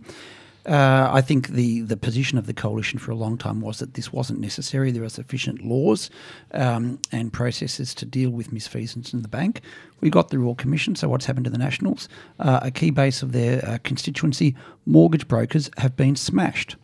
[0.65, 3.95] Uh, I think the, the position of the coalition for a long time was that
[3.95, 4.91] this wasn't necessary.
[4.91, 6.09] There are sufficient laws
[6.53, 9.61] um, and processes to deal with misfeasance in the bank.
[10.01, 12.07] We got the Royal Commission, so what's happened to the Nationals?
[12.39, 16.75] Uh, a key base of their uh, constituency, mortgage brokers, have been smashed.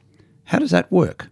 [0.45, 1.29] How does that work?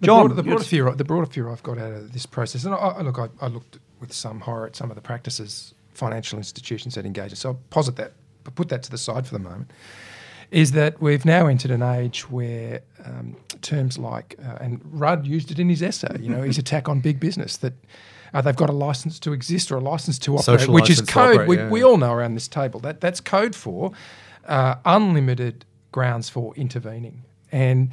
[0.00, 2.64] The John, broader, the broader fear, the broader fear I've got out of this process,
[2.64, 5.74] and I, I, look, I, I looked with some horror at some of the practices
[5.92, 7.40] financial institutions that engage us.
[7.40, 8.12] So I'll posit that,
[8.44, 9.72] but put that to the side for the moment.
[10.50, 15.50] Is that we've now entered an age where um, terms like, uh, and Rudd used
[15.50, 17.74] it in his essay, you know, his attack on big business that.
[18.34, 21.00] Uh, they've got a license to exist or a license to operate, Social which is
[21.00, 21.36] code.
[21.36, 21.70] operate, we, yeah.
[21.70, 23.92] we all know around this table that that's code for
[24.46, 27.22] uh, unlimited grounds for intervening.
[27.52, 27.90] And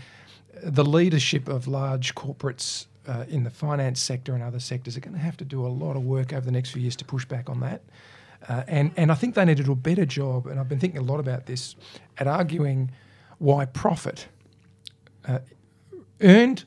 [0.63, 5.13] the leadership of large corporates uh, in the finance sector and other sectors are going
[5.13, 7.25] to have to do a lot of work over the next few years to push
[7.25, 7.81] back on that.
[8.47, 10.79] Uh, and, and I think they need to do a better job, and I've been
[10.79, 11.75] thinking a lot about this,
[12.17, 12.91] at arguing
[13.39, 14.27] why profit
[15.27, 15.39] uh,
[16.21, 16.65] earned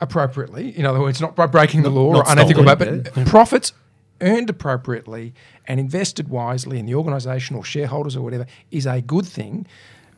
[0.00, 3.72] appropriately, in other words, not by breaking the law not or unethical, but profits
[4.20, 5.34] earned appropriately
[5.66, 9.66] and invested wisely in the organisation or shareholders or whatever is a good thing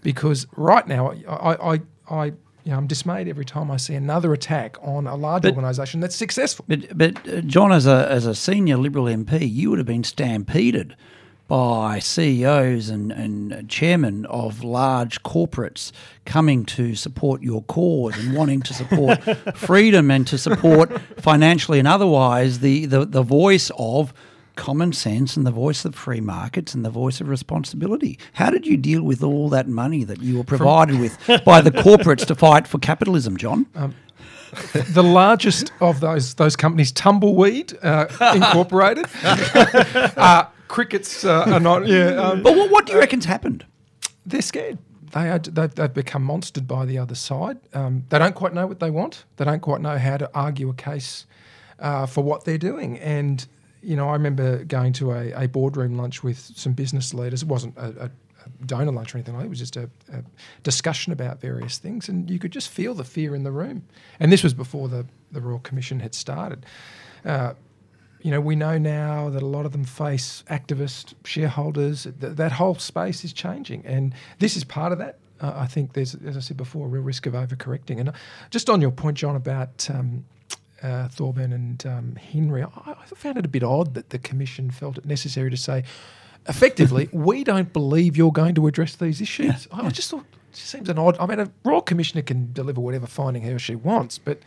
[0.03, 2.33] because right now I, I, I
[2.69, 6.01] you know, I'm dismayed every time I see another attack on a large But- organisation
[6.01, 6.67] that's successful.
[6.69, 10.05] But, but uh, John, as a, as a senior Liberal MP, you would have been
[10.05, 10.95] stampeded
[11.47, 15.93] by CEOs and, and chairmen of large corporates
[16.27, 19.23] coming to support your cause and wanting to support
[19.57, 24.13] freedom and to support financially and otherwise the, the, the voice of
[24.59, 28.19] common sense and the voice of free markets and the voice of responsibility.
[28.35, 31.71] How did you deal with all that money that you were provided with by the
[31.71, 33.67] corporates to fight for capitalism, John?
[34.73, 41.87] the largest of those those companies, Tumbleweed uh, Incorporated, uh, crickets uh, are not.
[41.87, 43.65] Yeah, um, but what, what do you reckon's happened?
[44.29, 44.79] they're scared.
[45.13, 47.59] They are, they've, they've become monstered by the other side.
[47.73, 49.25] Um, they don't quite know what they want.
[49.37, 51.27] They don't quite know how to argue a case
[51.79, 52.99] uh, for what they're doing.
[52.99, 53.47] And
[53.83, 57.43] you know, I remember going to a, a boardroom lunch with some business leaders.
[57.43, 58.11] It wasn't a, a
[58.67, 59.47] donor lunch or anything like that.
[59.47, 60.23] It was just a, a
[60.63, 63.85] discussion about various things, and you could just feel the fear in the room.
[64.21, 66.67] And this was before the, the Royal Commission had started.
[67.25, 67.55] Uh,
[68.21, 72.03] you know, we know now that a lot of them face activist shareholders.
[72.21, 75.19] Th- that whole space is changing, and this is part of that.
[75.41, 78.01] Uh, I think there's, as I said before, a real risk of overcorrecting.
[78.01, 78.13] And uh,
[78.51, 80.25] just on your point, John, about um,
[80.83, 84.71] uh, Thorburn and um, Henry, I, I found it a bit odd that the Commission
[84.71, 85.85] felt it necessary to say,
[86.49, 89.69] effectively, we don't believe you're going to address these issues.
[89.73, 91.17] I I just thought it just seems an odd.
[91.19, 94.41] I mean, a Royal Commissioner can deliver whatever finding he or she wants, but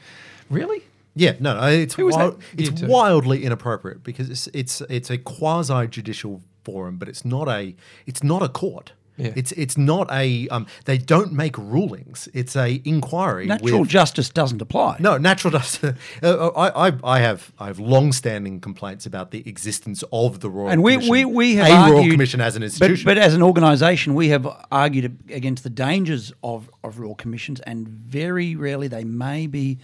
[0.49, 0.83] really,
[1.15, 6.41] Yeah, no, no, it's wild, it's wildly inappropriate because it's it's it's a quasi judicial
[6.63, 8.93] forum, but it's not a it's not a court.
[9.21, 9.33] Yeah.
[9.35, 12.27] It's it's not a um, they don't make rulings.
[12.33, 13.45] It's a inquiry.
[13.45, 14.97] Natural with, justice doesn't apply.
[14.99, 15.97] no, natural justice.
[16.23, 20.69] Uh, I, I, I have I have long-standing complaints about the existence of the Royal
[20.69, 23.05] and we, Commission, we, we have a argued, Royal Commission as an but, institution.
[23.05, 27.87] but as an organisation, we have argued against the dangers of, of royal commissions, and
[27.87, 29.79] very rarely they may be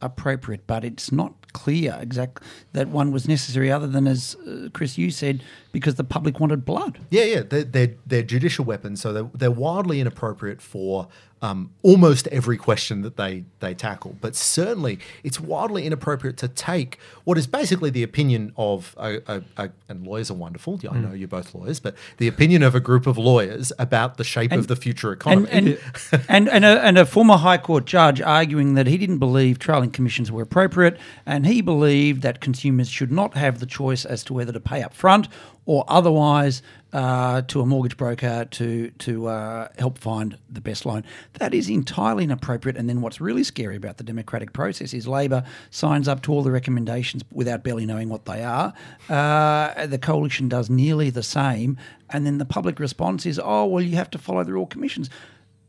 [0.00, 4.98] appropriate, but it's not clear exactly that one was necessary, other than as uh, Chris
[4.98, 6.98] you said, because the public wanted blood.
[7.10, 11.08] Yeah, yeah, they're, they're, they're judicial weapons, so they're, they're wildly inappropriate for
[11.42, 14.16] um, almost every question that they, they tackle.
[14.20, 19.42] But certainly, it's wildly inappropriate to take what is basically the opinion of a, a,
[19.56, 20.78] a and lawyers are wonderful.
[20.82, 24.18] Yeah, I know you're both lawyers, but the opinion of a group of lawyers about
[24.18, 25.48] the shape of the future economy.
[25.50, 29.18] And and, and, and, a, and a former High Court judge arguing that he didn't
[29.18, 34.04] believe trailing commissions were appropriate, and he believed that consumers should not have the choice
[34.04, 35.28] as to whether to pay up front
[35.64, 41.04] or otherwise uh, to a mortgage broker to to uh, help find the best loan.
[41.34, 42.76] That is entirely inappropriate.
[42.76, 46.42] And then what's really scary about the democratic process is Labor signs up to all
[46.42, 48.74] the recommendations without barely knowing what they are.
[49.08, 51.78] Uh, the coalition does nearly the same,
[52.10, 55.08] and then the public response is, "Oh, well, you have to follow the Royal Commissions."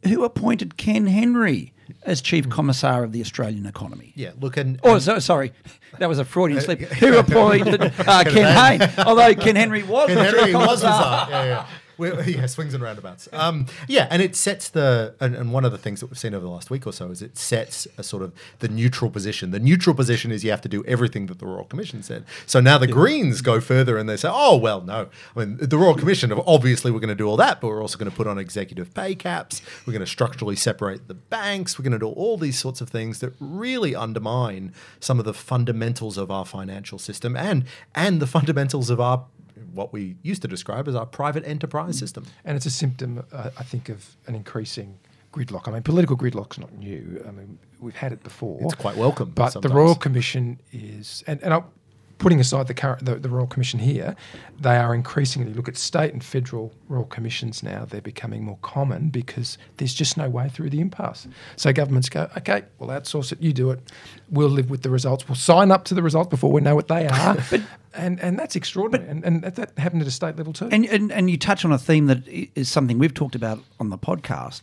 [0.05, 1.71] Who appointed Ken Henry
[2.03, 4.11] as chief commissar of the Australian economy?
[4.15, 5.53] Yeah, look and, Oh, so, sorry,
[5.99, 6.79] that was a Freudian slip.
[6.99, 8.89] Who appointed uh, Ken Hayne?
[9.05, 11.25] Although Ken Henry was Ken the Henry chief was commissar.
[11.27, 11.29] bizarre.
[11.29, 11.67] Yeah, yeah.
[12.33, 13.29] Yeah, swings and roundabouts.
[13.33, 16.33] Um, yeah, and it sets the and, and one of the things that we've seen
[16.33, 19.51] over the last week or so is it sets a sort of the neutral position.
[19.51, 22.25] The neutral position is you have to do everything that the Royal Commission said.
[22.45, 25.09] So now the Greens go further and they say, oh well, no.
[25.35, 27.97] I mean, the Royal Commission obviously we're going to do all that, but we're also
[27.97, 29.61] going to put on executive pay caps.
[29.85, 31.77] We're going to structurally separate the banks.
[31.77, 35.33] We're going to do all these sorts of things that really undermine some of the
[35.33, 39.25] fundamentals of our financial system and and the fundamentals of our
[39.73, 42.25] what we used to describe as our private enterprise system.
[42.45, 44.99] And it's a symptom, uh, I think, of an increasing
[45.31, 45.67] gridlock.
[45.67, 47.23] I mean, political gridlock's not new.
[47.27, 48.59] I mean, we've had it before.
[48.61, 49.71] It's quite welcome But sometimes.
[49.71, 51.63] the Royal Commission is, and, and I,
[52.23, 54.15] putting aside the current the, the Royal Commission here,
[54.57, 57.83] they are increasingly look at state and federal Royal Commissions now.
[57.83, 61.27] They're becoming more common because there's just no way through the impasse.
[61.57, 63.41] So governments go, okay, we'll outsource it.
[63.41, 63.81] You do it.
[64.31, 65.27] We'll live with the results.
[65.27, 67.37] We'll sign up to the results before we know what they are.
[67.93, 69.09] and and that's extraordinary.
[69.09, 70.69] and and that, that happened at a state level too.
[70.71, 73.89] And, and and you touch on a theme that is something we've talked about on
[73.89, 74.61] the podcast.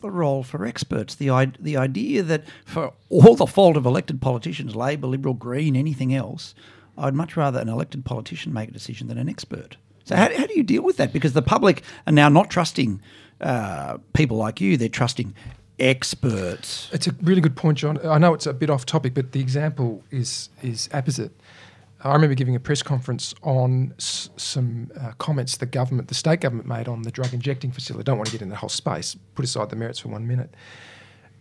[0.00, 4.76] The role for experts, the the idea that for all the fault of elected politicians,
[4.76, 6.54] Labor, Liberal, Green, anything else,
[6.96, 9.76] I'd much rather an elected politician make a decision than an expert.
[10.04, 11.12] So how, how do you deal with that?
[11.12, 13.00] Because the public are now not trusting
[13.40, 15.34] uh, people like you; they're trusting
[15.78, 16.90] experts.
[16.92, 17.98] It's a really good point, John.
[18.06, 21.32] I know it's a bit off topic, but the example is is apposite.
[22.02, 26.42] I remember giving a press conference on s- some uh, comments the government, the state
[26.42, 28.02] government, made on the drug injecting facility.
[28.02, 29.16] I don't want to get in the whole space.
[29.34, 30.52] Put aside the merits for one minute.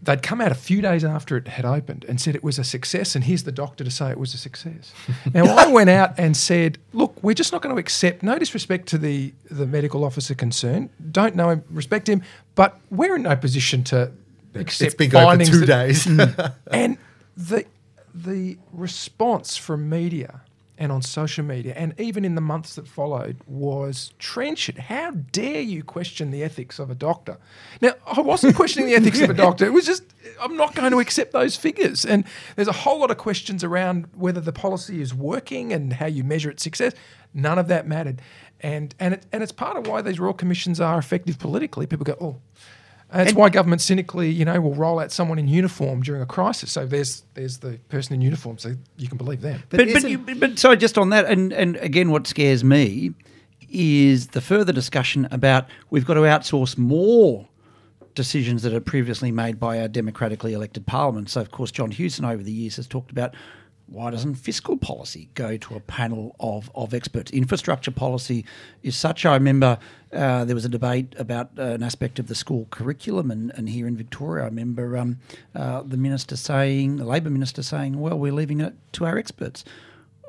[0.03, 2.63] They'd come out a few days after it had opened and said it was a
[2.63, 4.93] success, and here's the doctor to say it was a success.
[5.33, 8.21] now I went out and said, "Look, we're just not going to accept.
[8.21, 10.89] No disrespect to the the medical officer concerned.
[11.11, 12.21] Don't know him, respect him,
[12.55, 14.11] but we're in no position to
[14.55, 16.05] accept it's been going for two that- days.
[16.07, 16.53] Mm.
[16.71, 16.97] and
[17.37, 17.65] the
[18.13, 20.41] the response from media
[20.83, 24.77] and on social media and even in the months that followed was trenchant.
[24.77, 27.37] How dare you question the ethics of a doctor?
[27.81, 29.65] Now, I wasn't questioning the ethics of a doctor.
[29.65, 30.03] It was just
[30.41, 32.05] I'm not going to accept those figures.
[32.05, 36.05] And there's a whole lot of questions around whether the policy is working and how
[36.07, 36.93] you measure its success.
[37.33, 38.21] None of that mattered.
[38.59, 41.87] And and it, and it's part of why these royal commissions are effective politically.
[41.87, 42.37] People go, "Oh,
[43.13, 46.25] and that's why government cynically, you know, will roll out someone in uniform during a
[46.25, 46.71] crisis.
[46.71, 49.63] So there's there's the person in uniform, so you can believe them.
[49.69, 53.13] But but, isn't- you, but sorry, just on that, and and again, what scares me
[53.69, 57.47] is the further discussion about we've got to outsource more
[58.15, 61.29] decisions that are previously made by our democratically elected parliament.
[61.29, 63.35] So, of course, John Hewson over the years has talked about
[63.93, 67.29] why doesn't fiscal policy go to a panel of, of experts?
[67.31, 68.43] Infrastructure policy
[68.81, 69.23] is such.
[69.23, 69.77] I remember
[70.11, 73.69] uh, there was a debate about uh, an aspect of the school curriculum, and, and
[73.69, 75.19] here in Victoria, I remember um,
[75.53, 79.63] uh, the minister saying, the Labor minister saying, well, we're leaving it to our experts.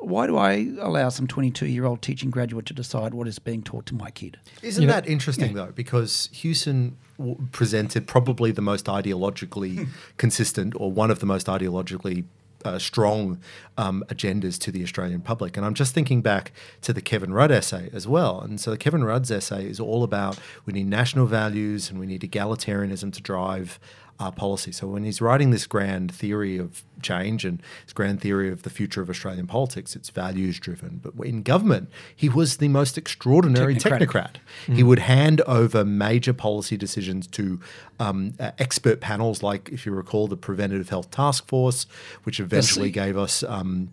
[0.01, 3.63] Why do I allow some 22 year old teaching graduate to decide what is being
[3.63, 4.37] taught to my kid?
[4.61, 5.73] Isn't You know- that interesting though?
[5.75, 12.25] Because Hewson w- presented probably the most ideologically consistent, or one of the most ideologically
[12.65, 13.41] uh, strong
[13.77, 15.57] um, agendas to the Australian public.
[15.57, 18.41] And I'm just thinking back to the Kevin Rudd essay as well.
[18.41, 22.07] And so the Kevin Rudd's essay is all about we need national values and we
[22.07, 23.79] need egalitarianism to drive
[24.21, 24.71] our policy.
[24.73, 28.71] So when he's writing this grand theory of change and his grand theory of the
[28.71, 31.01] future of Australian politics, it's values driven.
[31.03, 34.09] But in government, he was the most extraordinary Technocratic.
[34.09, 34.37] technocrat.
[34.67, 37.61] He would hand over major policy decisions to
[37.99, 41.87] um, uh, expert panels, like if you recall, the Preventative Health Task Force,
[42.23, 43.43] which eventually gave us.
[43.43, 43.91] Um,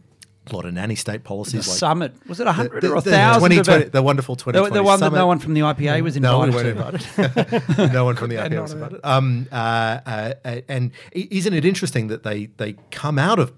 [0.51, 3.01] a lot of nanny state The policies, like summit was it a hundred or a
[3.01, 3.49] the thousand?
[3.49, 3.91] 2020 of it?
[3.91, 6.75] the wonderful the, 2020 the one that no one from the IPA was No, invited
[6.77, 7.23] weren't to.
[7.25, 7.93] invited.
[7.93, 8.99] no one from the IPA was a- invited.
[9.03, 13.53] Um, uh, uh, uh, and isn't it interesting that they they come out of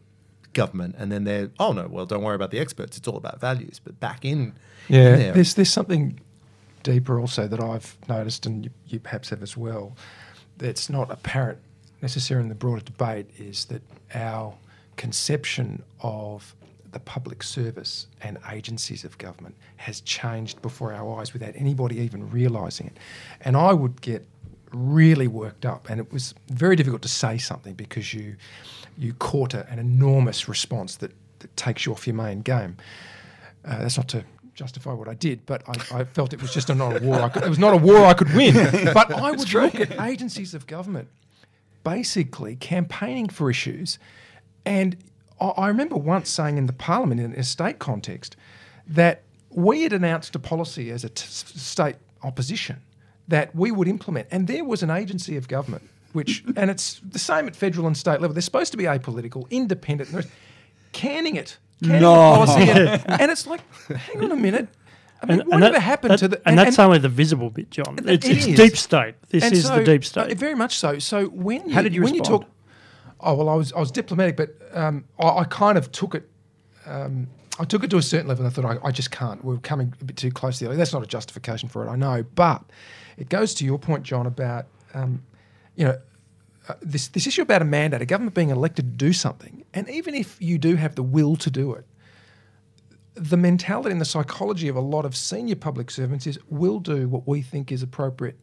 [0.53, 2.97] government and then they're oh no, well don't worry about the experts.
[2.97, 3.79] It's all about values.
[3.84, 4.53] But back in
[4.88, 6.19] Yeah, in there, there's there's something
[6.84, 9.95] deeper also that I've noticed, and you, you perhaps have as well.
[10.58, 11.60] That's not apparent
[12.01, 13.27] necessarily in the broader debate.
[13.38, 13.82] Is that
[14.13, 14.53] our
[14.97, 16.53] conception of
[16.93, 22.29] the public service and agencies of government has changed before our eyes without anybody even
[22.29, 22.97] realising it.
[23.41, 24.26] And I would get
[24.72, 28.36] really worked up, and it was very difficult to say something because you
[28.97, 32.78] you caught a, an enormous response that, that takes you off your main game.
[33.65, 36.70] Uh, that's not to justify what I did, but I, I felt it was just
[36.70, 37.20] a, not a war.
[37.20, 38.53] I could, it was not a war I could win.
[38.93, 41.07] But I would look at agencies of government
[41.84, 43.99] basically campaigning for issues,
[44.65, 44.95] and
[45.43, 48.35] I, I remember once saying in the Parliament in a state context
[48.87, 52.81] that we had announced a policy as a t- state opposition
[53.27, 55.83] that we would implement, and there was an agency of government
[56.13, 58.33] which, and it's the same at federal and state level.
[58.33, 60.29] They're supposed to be apolitical, independent, and the rest,
[60.91, 62.13] canning it, canning No.
[62.13, 62.89] the policy, and,
[63.21, 64.67] and it's like, hang on a minute.
[65.21, 67.97] I mean, whatever that- happened that- to the and, that's only the visible bit, John.
[68.05, 69.15] It's, it it's deep state.
[69.29, 70.37] This and is so- the deep state.
[70.37, 70.99] very much so.
[70.99, 72.31] So when you, How did you when respond?
[72.31, 72.49] you talk,
[73.24, 76.30] oh well, I was I was diplomatic, but um, I, I kind of took it.
[76.86, 77.28] Um,
[77.59, 79.43] I took it to a certain level, and I thought I, I just can't.
[79.43, 80.76] We're coming a bit too close to the.
[80.76, 82.63] That's not a justification for it, I know, but
[83.17, 85.24] it goes to your point, John, about um,
[85.76, 85.97] you know.
[86.69, 89.89] Uh, this this issue about a mandate, a government being elected to do something, and
[89.89, 91.86] even if you do have the will to do it,
[93.15, 97.09] the mentality and the psychology of a lot of senior public servants is we'll do
[97.09, 98.38] what we think is appropriate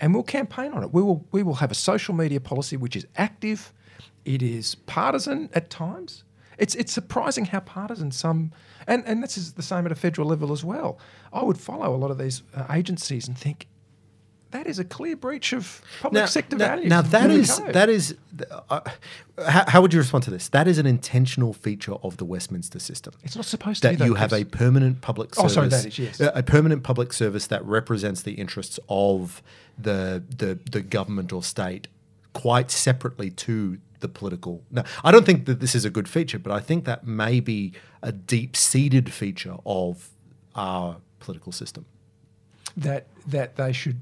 [0.00, 0.92] and we'll campaign on it.
[0.92, 3.72] We will we will have a social media policy which is active,
[4.24, 6.24] it is partisan at times.
[6.58, 8.52] It's it's surprising how partisan some
[8.86, 10.98] and and this is the same at a federal level as well.
[11.32, 13.66] I would follow a lot of these uh, agencies and think
[14.50, 16.88] that is a clear breach of public sector now, values.
[16.88, 17.72] Now that is code.
[17.72, 18.16] that is.
[18.68, 18.80] Uh,
[19.46, 20.48] how, how would you respond to this?
[20.48, 23.14] That is an intentional feature of the Westminster system.
[23.22, 25.52] it's not supposed to be that you have a permanent public service.
[25.52, 26.20] Oh, sorry, that is, yes.
[26.20, 29.42] a- a permanent public service that represents the interests of
[29.78, 31.88] the the the government or state
[32.32, 34.62] quite separately to the political.
[34.70, 37.40] Now, I don't think that this is a good feature, but I think that may
[37.40, 37.72] be
[38.02, 40.10] a deep seated feature of
[40.54, 41.84] our political system.
[42.76, 44.00] that that they should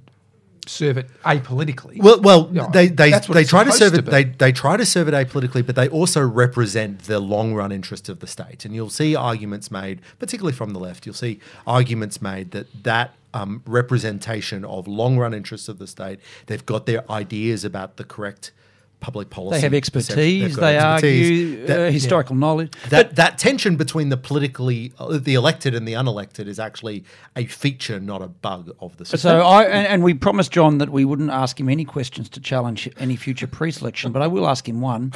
[0.66, 2.00] serve it apolitically.
[2.02, 4.04] Well, well, Yeah, they they, they try to serve to it.
[4.06, 8.08] They they try to serve it apolitically, but they also represent the long run interests
[8.08, 8.64] of the state.
[8.64, 11.06] And you'll see arguments made, particularly from the left.
[11.06, 16.20] You'll see arguments made that that um, representation of long run interests of the state.
[16.46, 18.52] They've got their ideas about the correct
[19.00, 19.58] public policy.
[19.58, 20.56] They have expertise.
[20.56, 20.82] They expertise.
[20.82, 22.72] argue That- uh, historical knowledge.
[22.90, 27.04] that that tension between the politically uh, the elected and the unelected is actually
[27.36, 29.30] a feature, not a bug of the system.
[29.30, 32.40] So I and, and we promised John that we wouldn't ask him any questions to
[32.40, 35.12] challenge any future pre-selection, but I will ask him one: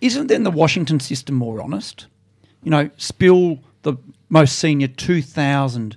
[0.00, 2.06] Isn't then the Washington system more honest?
[2.62, 3.94] You know, spill the
[4.28, 5.96] most senior two thousand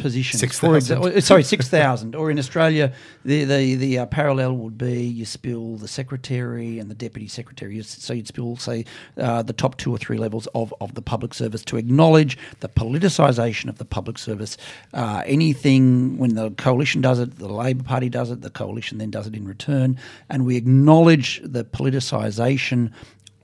[0.00, 0.40] positions.
[0.40, 0.80] Six for
[1.20, 2.14] Sorry, six thousand.
[2.14, 2.92] Or in Australia,
[3.24, 7.82] the the the uh, parallel would be you spill the secretary and the deputy secretary.
[7.82, 8.84] So you'd spill, say,
[9.16, 12.68] uh, the top two or three levels of, of the public service to acknowledge the
[12.68, 14.56] politicisation of the public service.
[14.92, 19.10] Uh, anything when the coalition does it, the Labor Party does it, the coalition then
[19.10, 19.98] does it in return,
[20.28, 22.92] and we acknowledge the politicisation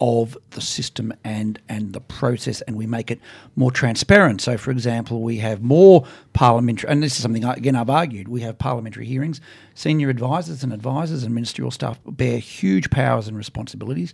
[0.01, 3.21] of the system and and the process, and we make it
[3.55, 4.41] more transparent.
[4.41, 8.29] So, for example, we have more parliamentary, and this is something again I've argued.
[8.29, 9.41] We have parliamentary hearings.
[9.75, 14.13] Senior advisors and advisors and ministerial staff bear huge powers and responsibilities.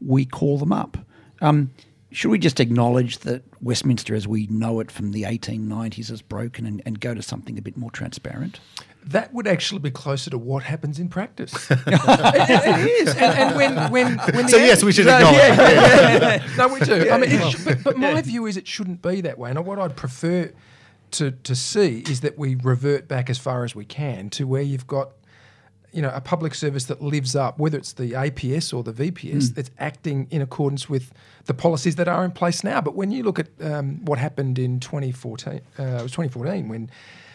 [0.00, 0.98] We call them up.
[1.40, 1.70] Um,
[2.10, 6.66] should we just acknowledge that Westminster, as we know it from the 1890s, is broken
[6.66, 8.60] and, and go to something a bit more transparent?
[9.06, 11.52] That would actually be closer to what happens in practice.
[11.70, 15.70] it, it is, and, and when when when So yes, we should No, acknowledge yeah,
[15.70, 16.46] yeah, yeah.
[16.56, 17.10] No, we do.
[17.10, 19.50] I mean, but, but my view is it shouldn't be that way.
[19.50, 20.52] And what I'd prefer
[21.12, 24.62] to to see is that we revert back as far as we can to where
[24.62, 25.10] you've got.
[25.94, 29.54] You know, a public service that lives up, whether it's the APS or the VPS,
[29.54, 31.12] that's acting in accordance with
[31.44, 32.80] the policies that are in place now.
[32.80, 36.90] But when you look at um, what happened in 2014, uh, it was 2014 when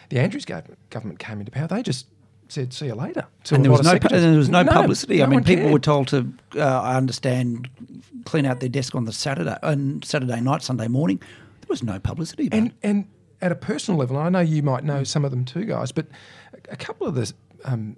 [0.08, 2.06] the Andrews government came into power, they just
[2.48, 5.22] said, "See you later." and there was no and there was no, publicity.
[5.22, 5.72] I mean, people cared.
[5.72, 7.68] were told to, uh, I understand,
[8.24, 11.18] clean out their desk on the Saturday on Saturday night, Sunday morning.
[11.18, 12.46] There was no publicity.
[12.46, 12.74] About and it.
[12.82, 13.08] and
[13.40, 16.06] at a personal level, I know you might know some of them too, guys, but
[16.52, 17.32] a, a couple of the
[17.64, 17.96] um,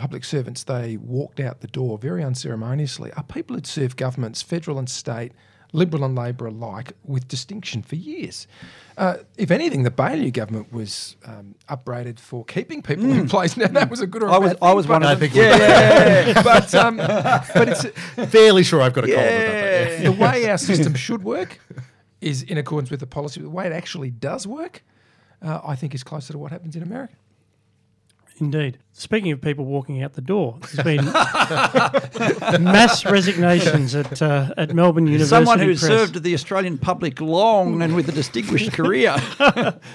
[0.00, 4.78] public servants they walked out the door very unceremoniously are people who'd served governments, federal
[4.78, 5.32] and state,
[5.72, 8.46] Liberal and Labor alike, with distinction for years.
[8.98, 13.56] Uh, if anything, the Baillieu government was um, upbraided for keeping people in place.
[13.60, 15.14] Now that was a good or a I was- bad I was one of I
[15.14, 15.30] them.
[15.32, 17.84] yeah, yeah, yeah, but um, but it's
[18.32, 20.00] fairly sure I've got a column about that.
[20.00, 20.02] yeah.
[20.02, 21.58] the way our system should work
[22.20, 23.40] is in accordance with the policy.
[23.40, 24.82] The way it actually does work,
[25.40, 27.14] uh, I think, is closer to what happens in America.
[28.38, 28.78] Indeed.
[28.92, 31.04] Speaking of people walking out the door, there's been
[32.62, 35.28] mass resignations at uh, at Melbourne University.
[35.44, 35.80] Someone who Press.
[35.80, 39.16] served the Australian public long and with a distinguished career.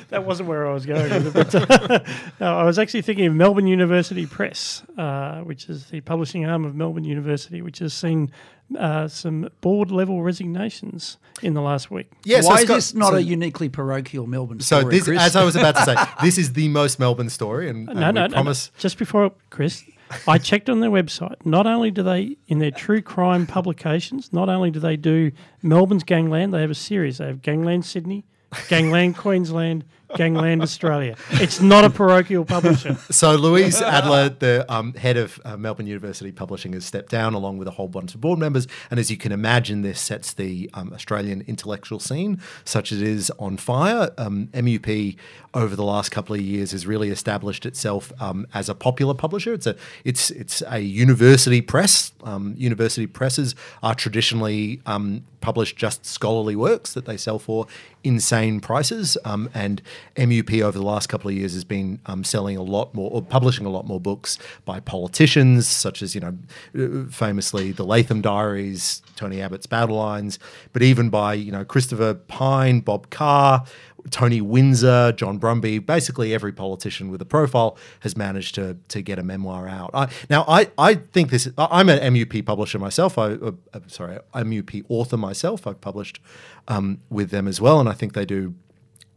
[0.10, 1.52] That wasn't where I was going with it.
[1.52, 1.56] But,
[1.92, 2.00] uh,
[2.40, 6.66] no, I was actually thinking of Melbourne University Press, uh, which is the publishing arm
[6.66, 8.32] of Melbourne University, which has seen
[8.80, 12.10] uh, some board level resignations in the last week.
[12.24, 15.04] Yeah, so Why is Scott- this not so- a uniquely parochial Melbourne So story, this,
[15.04, 15.22] Chris?
[15.22, 18.08] as I was about to say, this is the most Melbourne story, and, and No,
[18.08, 18.34] we no, no, no.
[18.34, 18.72] promise.
[18.86, 19.84] Just before Chris,
[20.28, 21.44] I checked on their website.
[21.44, 25.32] Not only do they, in their true crime publications, not only do they do
[25.64, 27.18] Melbourne's Gangland, they have a series.
[27.18, 28.26] They have Gangland Sydney,
[28.70, 29.86] Gangland Queensland,
[30.16, 31.16] Gangland Australia.
[31.32, 32.98] It's not a parochial publisher.
[33.12, 37.60] So Louise Adler, the um, head of uh, Melbourne University Publishing, has stepped down along
[37.60, 38.68] with a whole bunch of board members.
[38.90, 43.08] And as you can imagine, this sets the um, Australian intellectual scene, such as it
[43.08, 44.12] is, on fire.
[44.18, 45.18] Um, MUP
[45.54, 49.54] over the last couple of years has really established itself um, as a popular publisher.
[49.54, 52.12] It's a it's it's a university press.
[52.24, 57.68] Um, university presses are traditionally um, publish just scholarly works that they sell for
[58.04, 59.18] insane prices.
[59.24, 59.82] Um, and
[60.16, 63.22] MUP over the last couple of years has been um, selling a lot more or
[63.22, 66.38] publishing a lot more books by politicians, such as, you know,
[66.78, 70.40] uh, famously the Latham Diaries, Tony Abbott's Battle Lines,
[70.74, 73.66] but even by, you know, Christopher Pyne, Bob Carr,
[74.12, 79.20] Tony Windsor, John Brumby, basically every politician with a profile has managed to to get
[79.20, 79.92] a memoir out.
[79.94, 81.50] I, now, I, I think this.
[81.58, 83.18] I'm an MUP publisher myself.
[83.18, 85.66] I uh, uh, sorry, MUP author myself.
[85.66, 86.20] I've published
[86.68, 88.54] um, with them as well, and I think they do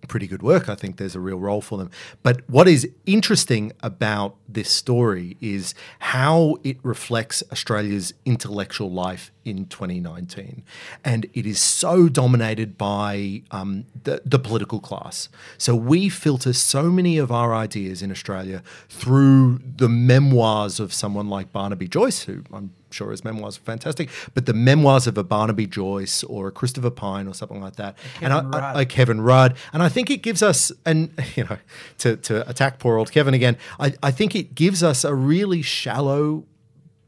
[0.06, 0.68] pretty good work.
[0.68, 1.90] I think there's a real role for them.
[2.22, 9.66] But what is interesting about this story is how it reflects Australia's intellectual life in
[9.66, 10.62] 2019.
[11.04, 15.28] And it is so dominated by um, the, the political class.
[15.58, 21.28] So we filter so many of our ideas in Australia through the memoirs of someone
[21.28, 25.24] like Barnaby Joyce, who I'm sure his memoirs are fantastic, but the memoirs of a
[25.24, 28.88] Barnaby Joyce or a Christopher Pyne or something like that, and Kevin I, Rudd.
[28.88, 31.58] Kevin Rudd, and I think it gives us, and you know,
[31.98, 35.62] to to attack poor old Kevin again, I, I think it gives us a really
[35.62, 36.46] shallow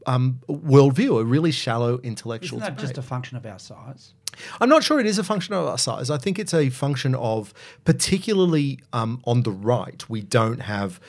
[0.05, 2.59] um, worldview, a really shallow intellectual.
[2.59, 2.95] Isn't that debate.
[2.95, 4.13] just a function of our size?
[4.59, 6.09] I'm not sure it is a function of our size.
[6.09, 7.53] I think it's a function of,
[7.85, 10.99] particularly um, on the right, we don't have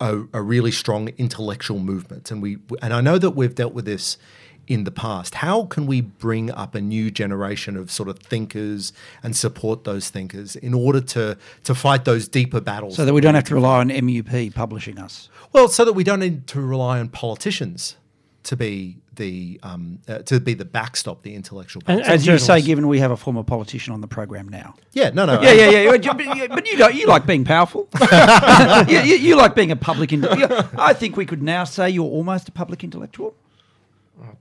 [0.00, 3.84] a, a really strong intellectual movement, and we and I know that we've dealt with
[3.84, 4.18] this
[4.68, 5.36] in the past.
[5.36, 8.92] How can we bring up a new generation of sort of thinkers
[9.22, 12.96] and support those thinkers in order to to fight those deeper battles?
[12.96, 15.28] So that we don't have to rely on MUP publishing us.
[15.52, 17.96] well, so that we don't need to rely on politicians
[18.44, 21.82] to be the um, uh, to be the backstop, the intellectual.
[21.86, 24.74] And- As you say, given we have a former politician on the program now.
[24.94, 25.90] yeah, no, no, Yeah, yeah, yeah.
[25.90, 27.88] But you- But you, but you, don't- you like being powerful.
[28.88, 30.10] you, you, you like being a public.
[30.12, 33.34] I think we could now say you're almost a public intellectual.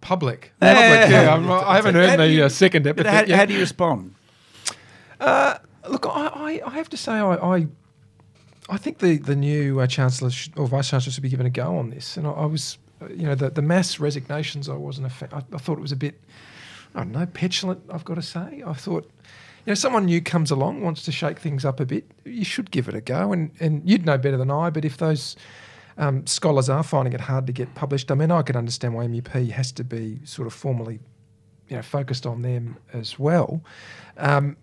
[0.02, 0.52] Public.
[0.60, 1.64] Public, yeah.
[1.66, 3.38] I haven't heard the you- uh, second epithet how, yet.
[3.38, 4.16] how do you respond?
[5.20, 7.68] Look, I, I, I have to say, I, I,
[8.70, 11.76] I think the, the new uh, chancellor or vice chancellor should be given a go
[11.78, 12.18] on this.
[12.18, 14.70] And I, I was, uh, you know, the, the mass resignations.
[14.70, 15.30] I wasn't a fan.
[15.34, 16.22] I, I thought it was a bit,
[16.94, 17.82] I don't know, petulant.
[17.90, 18.64] I've got to say.
[18.66, 19.10] I thought,
[19.66, 22.06] you know, someone new comes along, wants to shake things up a bit.
[22.26, 23.32] You should give it a go.
[23.32, 24.70] And and you'd know better than I.
[24.70, 25.36] But if those
[26.02, 29.06] um, scholars are finding it hard to get published, I mean, I could understand why
[29.06, 31.00] MUP has to be sort of formally,
[31.70, 33.62] you know, focused on them as well.
[34.18, 34.58] Um,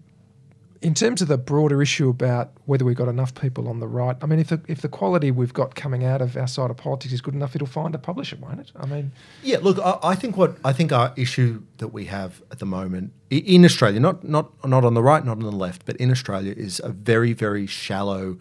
[0.80, 4.16] in terms of the broader issue about whether we've got enough people on the right,
[4.20, 6.76] I mean, if the, if the quality we've got coming out of our side of
[6.76, 8.72] politics is good enough, it'll find a publisher, won't it?
[8.76, 9.12] I mean,
[9.42, 12.66] Yeah, look, I, I think what I think our issue that we have at the
[12.66, 16.10] moment in Australia, not not not on the right, not on the left, but in
[16.10, 18.38] Australia, is a very very shallow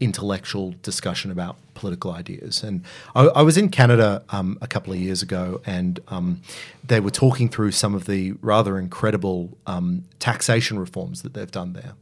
[0.00, 2.62] intellectual discussion about political ideas.
[2.62, 2.82] And
[3.14, 6.40] I, I was in Canada um, a couple of years ago, and um,
[6.84, 11.74] they were talking through some of the rather incredible um, taxation reforms that they've done
[11.74, 11.92] there.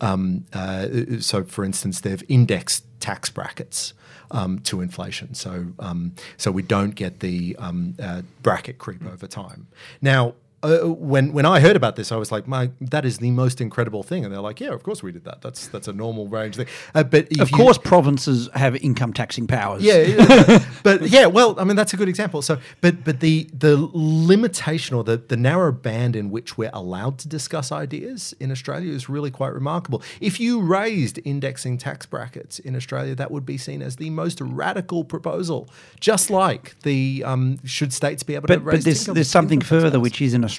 [0.00, 0.86] Um, uh,
[1.20, 3.94] so, for instance, they've indexed tax brackets
[4.30, 9.26] um, to inflation, so um, so we don't get the um, uh, bracket creep over
[9.26, 9.66] time.
[10.00, 13.30] Now, uh, when when I heard about this, I was like, "My, that is the
[13.30, 15.42] most incredible thing." And they're like, "Yeah, of course we did that.
[15.42, 19.46] That's that's a normal range thing." Uh, but Of you- course, provinces have income taxing
[19.46, 19.82] powers.
[19.82, 20.64] yeah, yeah.
[20.82, 22.42] but yeah, well, I mean that's a good example.
[22.42, 23.76] So, but but the the
[24.26, 28.92] limitation or the the narrow band in which we're allowed to discuss ideas in Australia
[28.92, 30.02] is really quite remarkable.
[30.20, 34.40] If you raised indexing tax brackets in Australia, that would be seen as the most
[34.40, 35.68] radical proposal.
[36.00, 39.58] Just like the um, should states be able to But, raise but there's, there's something
[39.60, 40.51] income tax further, which is in Australia,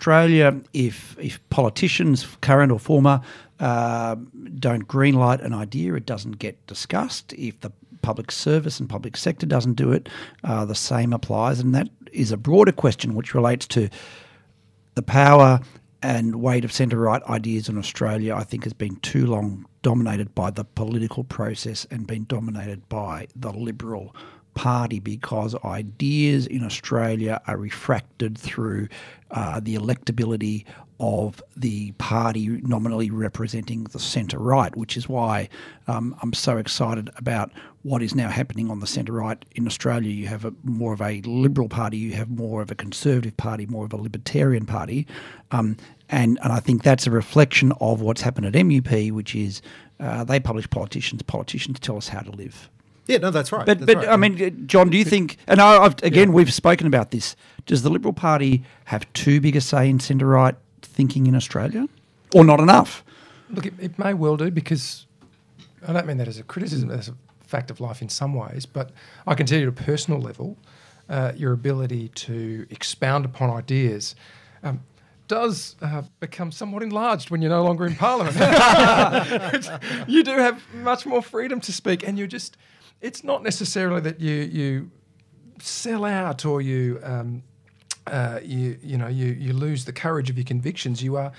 [0.74, 3.22] if if politicians, current or former,
[3.60, 4.16] uh,
[4.60, 7.34] don't greenlight an idea, it doesn't get discussed.
[7.34, 7.72] If the
[8.02, 10.10] public service and public sector doesn't do it,
[10.44, 11.60] uh, the same applies.
[11.60, 13.90] And that is a broader question which relates to
[14.96, 15.62] the power
[16.02, 20.36] and weight of centre right ideas in Australia, I think, has been too long dominated
[20.36, 24.16] by the political process and been dominated by the Liberal
[24.54, 28.88] Party because ideas in Australia are refracted through
[29.32, 30.66] uh, the electability
[31.00, 35.50] of the party nominally representing the centre right, which is why
[35.88, 37.52] um, I'm so excited about
[37.82, 40.10] what is now happening on the centre right in Australia.
[40.10, 43.66] You have a, more of a liberal party, you have more of a conservative party,
[43.66, 45.06] more of a libertarian party,
[45.52, 45.76] um,
[46.10, 49.62] and and I think that's a reflection of what's happened at MUP, which is
[50.00, 51.22] uh, they publish politicians.
[51.24, 52.70] Politicians tell us how to live.
[53.08, 53.66] Yeah, no, that's right.
[53.66, 54.10] But That's but right.
[54.10, 55.38] I mean, uh, John, do you think?
[55.48, 57.36] And I, I've, again, we've spoken about this.
[57.66, 61.88] Does the Liberal Party have too big a say in centre right thinking in Australia,
[62.34, 63.04] or not enough?
[63.50, 65.06] Look, it, it may well do because
[65.88, 68.66] I don't mean that as a criticism, as a fact of life in some ways,
[68.66, 68.92] but
[69.28, 70.58] I can tell you at a personal level,
[71.10, 74.16] uh, your ability to expound upon ideas
[74.64, 74.82] um,
[75.28, 78.36] does uh, become somewhat enlarged when you're no longer in Parliament.
[80.08, 82.58] you do have much more freedom to speak, and you're just,
[83.04, 84.92] it's not necessarily that you, you
[85.60, 87.00] sell out or you.
[87.04, 87.44] Um,
[88.06, 91.02] uh, you you know you you lose the courage of your convictions.
[91.02, 91.32] You are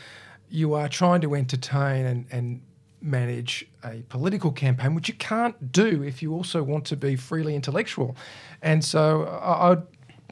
[0.49, 2.63] you are trying to entertain and, and
[3.03, 7.55] manage a political campaign, which you can't do if you also want to be freely
[7.55, 8.17] intellectual.
[8.63, 9.83] And so I, I'd,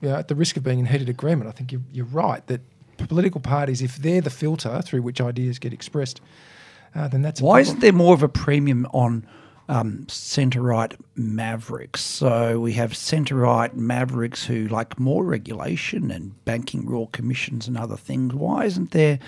[0.01, 2.47] you know, at the risk of being in heated agreement, I think you're, you're right
[2.47, 2.63] that
[2.97, 6.21] political parties, if they're the filter through which ideas get expressed,
[6.95, 9.27] uh, then that's a Why isn't there more of a premium on
[9.73, 12.03] um, centre right mavericks?
[12.03, 17.79] So we have centre right mavericks who like more regulation and banking royal commissions and
[17.79, 18.35] other things.
[18.35, 19.19] Why isn't there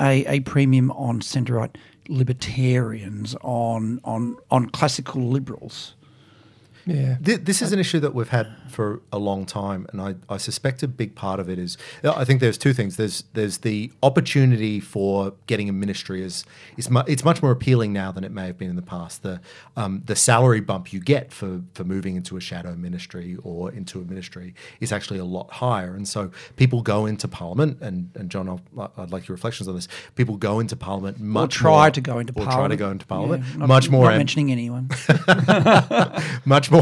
[0.00, 1.76] a, a premium on centre right
[2.08, 5.94] libertarians on on on classical liberals?
[6.88, 7.16] Yeah.
[7.22, 10.38] Th- This is an issue that we've had for a long time, and I, I
[10.38, 12.96] suspect a big part of it is I think there's two things.
[12.96, 16.44] There's there's the opportunity for getting a ministry is
[16.76, 19.22] is mu- it's much more appealing now than it may have been in the past.
[19.22, 19.40] The
[19.76, 24.00] um, the salary bump you get for for moving into a shadow ministry or into
[24.00, 27.78] a ministry is actually a lot higher, and so people go into Parliament.
[27.82, 29.88] And and John, I'll, I'd like your reflections on this.
[30.14, 32.58] People go into Parliament much or try more- to go into or parliament.
[32.58, 34.88] try to go into Parliament Yeah, not- much more Not am- mentioning anyone.
[36.44, 36.77] much more,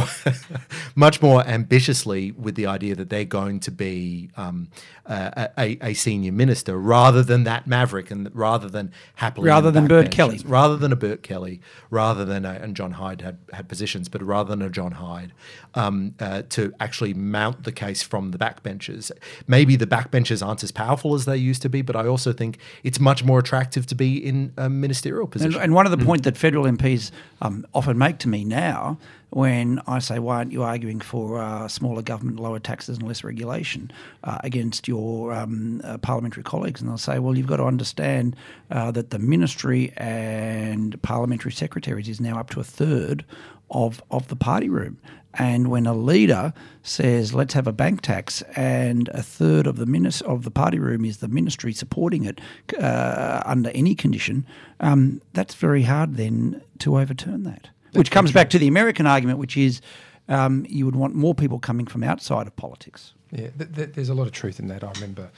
[0.95, 4.69] much more ambitiously with the idea that they're going to be um,
[5.07, 9.87] a, a, a senior minister rather than that maverick and rather than happily Rather than
[9.87, 10.11] Bert.
[10.11, 10.41] Kelly.
[10.45, 14.23] rather than a Bert Kelly, rather than a, and John Hyde had, had positions, but
[14.23, 15.33] rather than a John Hyde
[15.75, 19.11] um, uh, to actually mount the case from the backbenches.
[19.47, 22.59] Maybe the backbenches aren't as powerful as they used to be, but I also think
[22.83, 25.55] it's much more attractive to be in a ministerial position.
[25.55, 28.99] And, and one of the points that federal MPs um, often make to me now,
[29.31, 33.25] when I say, "Why aren't you arguing for uh, smaller government, lower taxes, and less
[33.25, 33.91] regulation
[34.25, 38.37] uh, against your um, uh, parliamentary colleagues?" and they'll say, "Well, you've got to understand
[38.71, 43.25] uh, that the ministry and parliamentary secretaries is now up to a third
[43.71, 44.99] of of the party room."
[45.39, 49.87] And when a leader says, "Let's have a bank tax," and a third of the
[49.87, 52.41] minis- of the party room is the ministry supporting it
[52.79, 54.47] uh, under any condition,
[54.81, 57.69] um, that's very hard then to overturn that.
[57.93, 59.81] Which comes back to the American argument, which is
[60.29, 63.15] um, you would want more people coming from outside of politics.
[63.31, 64.85] Yeah, th- th- there's a lot of truth in that.
[64.85, 65.31] I remember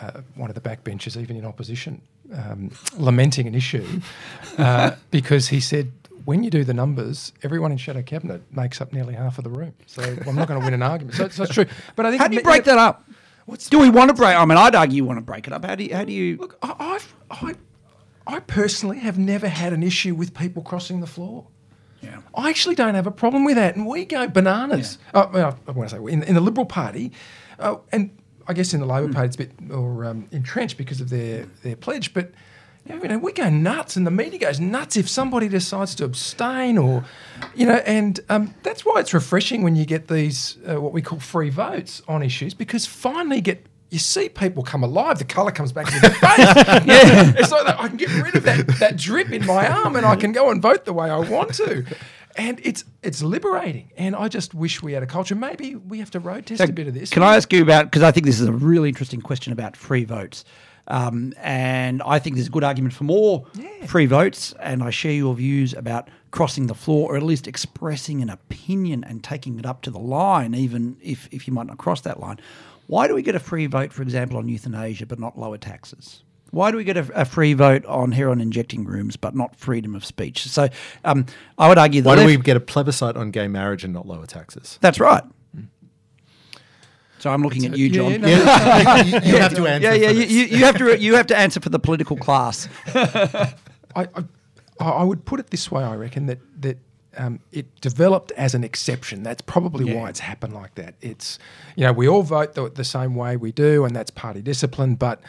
[0.00, 2.00] uh, one of the backbenchers, even in opposition,
[2.34, 4.00] um, lamenting an issue
[4.58, 5.92] uh, because he said,
[6.24, 9.50] when you do the numbers, everyone in shadow cabinet makes up nearly half of the
[9.50, 9.72] room.
[9.86, 11.16] So I'm not going to win an argument.
[11.16, 11.66] So, so it's true.
[11.96, 13.08] But I think How do you break that up?
[13.70, 14.36] do we want to break?
[14.36, 15.64] I mean, I'd argue you want to break it up.
[15.64, 15.94] How do you?
[15.94, 16.36] How do you?
[16.36, 17.54] Look, I, I've, I,
[18.26, 21.46] I personally have never had an issue with people crossing the floor.
[22.00, 22.20] Yeah.
[22.34, 24.98] I actually don't have a problem with that, and we go bananas.
[25.12, 27.12] Uh, well, I want to say in, in the Liberal Party,
[27.58, 31.00] uh, and I guess in the Labor Party it's a bit more um, entrenched because
[31.00, 32.14] of their their pledge.
[32.14, 32.32] But
[32.86, 36.78] you know, we go nuts, and the media goes nuts if somebody decides to abstain,
[36.78, 37.04] or
[37.54, 41.02] you know, and um, that's why it's refreshing when you get these uh, what we
[41.02, 43.66] call free votes on issues because finally get.
[43.90, 45.18] You see people come alive.
[45.18, 46.38] The colour comes back to their face.
[46.38, 49.96] yeah, it's like that I can get rid of that, that drip in my arm,
[49.96, 51.84] and I can go and vote the way I want to.
[52.36, 53.90] And it's it's liberating.
[53.96, 55.34] And I just wish we had a culture.
[55.34, 57.10] Maybe we have to road test a bit of this.
[57.10, 57.86] Can I ask you about?
[57.86, 60.44] Because I think this is a really interesting question about free votes.
[60.88, 63.46] Um, and I think there's a good argument for more
[63.86, 64.54] free votes.
[64.60, 69.04] And I share your views about crossing the floor, or at least expressing an opinion
[69.04, 72.20] and taking it up to the line, even if, if you might not cross that
[72.20, 72.38] line.
[72.88, 76.24] Why do we get a free vote, for example, on euthanasia, but not lower taxes?
[76.50, 79.94] Why do we get a, a free vote on heroin injecting rooms, but not freedom
[79.94, 80.48] of speech?
[80.48, 80.68] So
[81.04, 81.26] um,
[81.58, 83.92] I would argue the Why do left, we get a plebiscite on gay marriage and
[83.92, 84.78] not lower taxes?
[84.80, 85.22] That's right.
[87.18, 88.12] So I'm looking at you, John.
[88.12, 88.26] yeah, no,
[89.02, 89.88] you, you have to answer.
[89.88, 90.08] yeah, yeah.
[90.08, 90.30] for You, this.
[90.30, 92.68] you, you have to you have to answer for the political class.
[92.94, 93.52] I,
[93.96, 94.06] I,
[94.80, 95.82] I would put it this way.
[95.82, 96.78] I reckon that that
[97.18, 99.22] um, it developed as an exception.
[99.22, 100.94] That's probably why it's happened like that.
[101.02, 101.38] It's
[101.76, 104.94] you know we all vote the, the same way we do, and that's party discipline.
[104.94, 105.20] But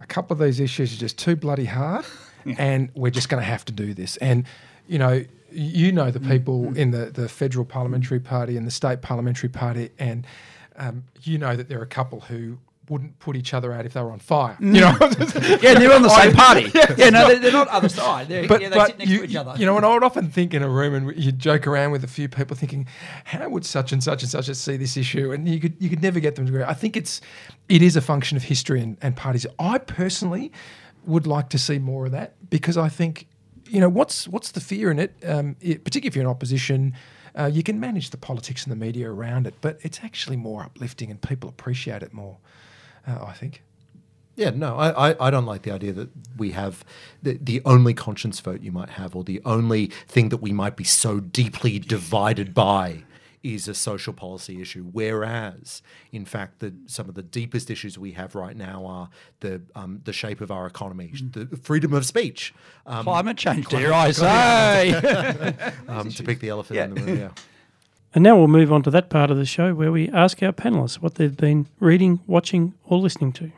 [0.00, 2.04] a couple of these issues are just too bloody hard,
[2.58, 4.16] and we're just going to have to do this.
[4.18, 4.44] And
[4.86, 5.24] you know.
[5.54, 9.90] You know the people in the, the federal parliamentary party and the state parliamentary party,
[9.98, 10.26] and
[10.76, 12.56] um, you know that there are a couple who
[12.92, 14.56] wouldn't put each other out if they were on fire.
[14.60, 16.70] You know, Yeah, they're on the same party.
[16.96, 18.28] Yeah, no, they're, they're not other side.
[18.28, 19.54] They're, but, yeah, they but sit next you, to each other.
[19.56, 22.04] You know, and I would often think in a room and you joke around with
[22.04, 22.86] a few people thinking,
[23.24, 25.32] how would such and such and such see this issue?
[25.32, 26.64] And you could you could never get them to agree.
[26.64, 27.20] I think it's
[27.68, 29.46] it is a function of history and, and parties.
[29.58, 30.52] I personally
[31.06, 33.26] would like to see more of that because I think,
[33.68, 35.14] you know, what's what's the fear in it?
[35.26, 36.94] Um, it particularly if you're in opposition.
[37.34, 40.62] Uh, you can manage the politics and the media around it, but it's actually more
[40.62, 42.36] uplifting and people appreciate it more,
[43.06, 43.62] uh, I think.
[44.34, 46.84] Yeah, no, I, I, I don't like the idea that we have
[47.22, 50.74] the, the only conscience vote you might have, or the only thing that we might
[50.74, 53.04] be so deeply divided by
[53.42, 54.88] is a social policy issue.
[54.92, 55.82] Whereas,
[56.12, 60.00] in fact, the, some of the deepest issues we have right now are the um,
[60.04, 62.54] the shape of our economy, the freedom of speech,
[62.86, 64.92] um, Climate change, dare I say?
[65.88, 67.18] um, to pick the elephant in the room.
[67.18, 67.30] Yeah.
[68.14, 70.52] And now we'll move on to that part of the show where we ask our
[70.52, 73.52] panelists what they've been reading, watching, or listening to.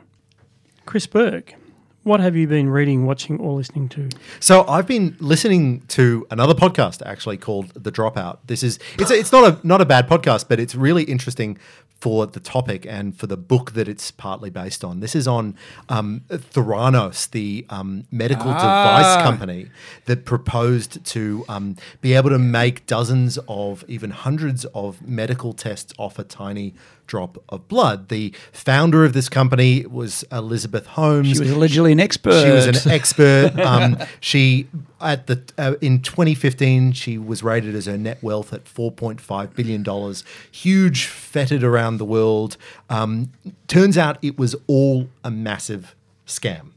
[0.85, 1.55] Chris Berg,
[2.03, 4.09] what have you been reading, watching, or listening to?
[4.39, 8.37] So I've been listening to another podcast actually called The Dropout.
[8.45, 11.57] This is it's a, it's not a not a bad podcast, but it's really interesting
[11.99, 14.99] for the topic and for the book that it's partly based on.
[14.99, 15.55] This is on
[15.89, 19.67] um, Theranos, the um, medical device company
[20.05, 25.93] that proposed to um, be able to make dozens of even hundreds of medical tests
[25.97, 26.73] off a tiny
[27.07, 28.09] drop of blood.
[28.09, 31.27] The founder of this company was Elizabeth Holmes.
[31.33, 32.43] She was allegedly an expert.
[32.43, 33.59] She was an expert.
[33.59, 34.67] Um, she
[35.01, 39.83] at the uh, in 2015 she was rated as her net wealth at 4.5 billion
[39.83, 40.23] dollars.
[40.51, 42.57] Huge, fetid around the world.
[42.89, 43.31] Um,
[43.67, 45.95] turns out it was all a massive
[46.25, 46.71] scam.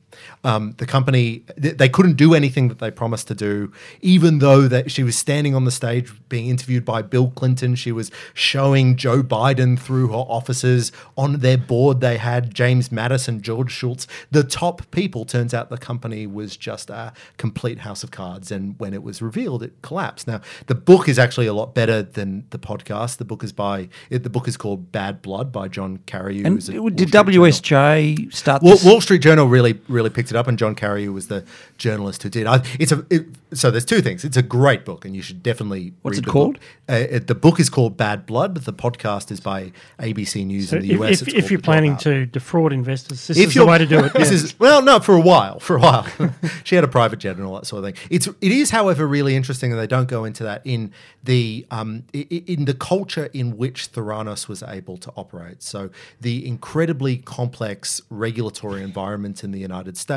[0.44, 4.68] Um, the company th- they couldn't do anything that they promised to do, even though
[4.68, 7.74] that she was standing on the stage being interviewed by Bill Clinton.
[7.74, 10.92] She was showing Joe Biden through her offices.
[11.16, 15.24] On their board, they had James Madison, George Shultz, the top people.
[15.24, 19.20] Turns out the company was just a complete house of cards, and when it was
[19.20, 20.26] revealed, it collapsed.
[20.26, 23.16] Now, the book is actually a lot better than the podcast.
[23.18, 26.44] The book is by it, the book is called Bad Blood by John Carreyrou.
[26.44, 27.32] and did Street Journal.
[27.32, 28.78] WSJ start Wall?
[28.84, 31.44] Wall Street Journal really, really picked it up, and John Carreyrou was the
[31.78, 32.46] journalist who did.
[32.46, 34.24] I, it's a it, so there's two things.
[34.24, 35.92] It's a great book, and you should definitely.
[36.02, 36.54] What's read it the called?
[36.54, 36.62] Book.
[36.88, 38.54] Uh, it- the book is called Bad Blood.
[38.56, 41.22] The podcast is by ABC News So in the if, US.
[41.22, 42.00] if, if you're planning Dropout.
[42.00, 44.12] to defraud investors, this If is the way to do it.
[44.18, 44.34] This Yeah.
[44.36, 46.06] is well, no, for a while, for a while.
[46.64, 48.06] she had a private jet and all that sort of thing.
[48.10, 50.92] It's it is, however, really interesting, and they don't go into that in
[51.24, 55.62] the um in the culture in which Theranos was able to operate.
[55.62, 60.08] So the incredibly complex regulatory environment in the United States,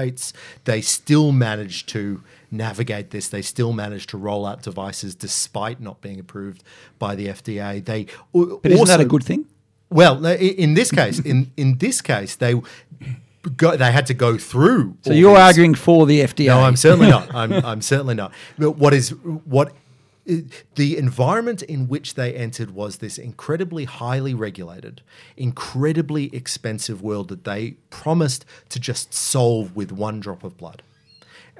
[0.63, 3.29] they still managed to navigate this.
[3.29, 6.63] They still managed to roll out devices despite not being approved
[6.99, 7.83] by the FDA.
[7.83, 9.45] They but isn't that a good thing?
[9.89, 12.53] well, in this case, in in this case, they
[13.57, 14.97] go, they had to go through.
[15.01, 16.47] So you're these- arguing for the FDA?
[16.47, 17.33] No, I'm certainly not.
[17.33, 18.31] I'm I'm certainly not.
[18.57, 19.09] But what is
[19.45, 19.73] what
[20.25, 25.01] the environment in which they entered was this incredibly highly regulated,
[25.35, 30.83] incredibly expensive world that they promised to just solve with one drop of blood.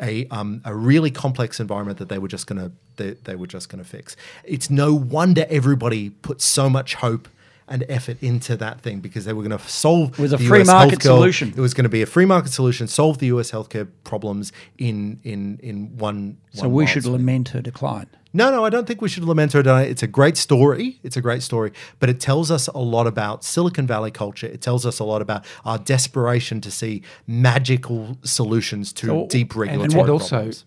[0.01, 3.69] A, um, a really complex environment that they were just gonna they, they were just
[3.69, 4.15] gonna fix.
[4.43, 7.27] It's no wonder everybody put so much hope
[7.71, 10.45] and effort into that thing because they were going to solve It was a the
[10.47, 11.53] free US market healthcare- solution.
[11.57, 15.19] It was going to be a free market solution, solve the US healthcare problems in
[15.23, 16.37] in in one.
[16.53, 17.13] so one we should swing.
[17.13, 18.07] lament her decline.
[18.33, 19.61] No, no, I don't think we should lament her.
[19.93, 20.99] It's a great story.
[21.03, 24.47] It's a great story, but it tells us a lot about Silicon Valley culture.
[24.47, 27.01] It tells us a lot about our desperation to see
[27.45, 30.65] magical solutions to So- deep and- regulatory and also problems.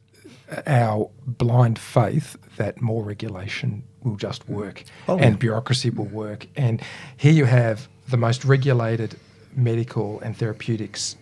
[0.67, 6.47] our blind faith that more regulation will just work Oh, and bureaucracy will work.
[6.57, 6.81] And
[7.17, 9.17] here you have the most regulated
[9.57, 11.17] medical and therapeutics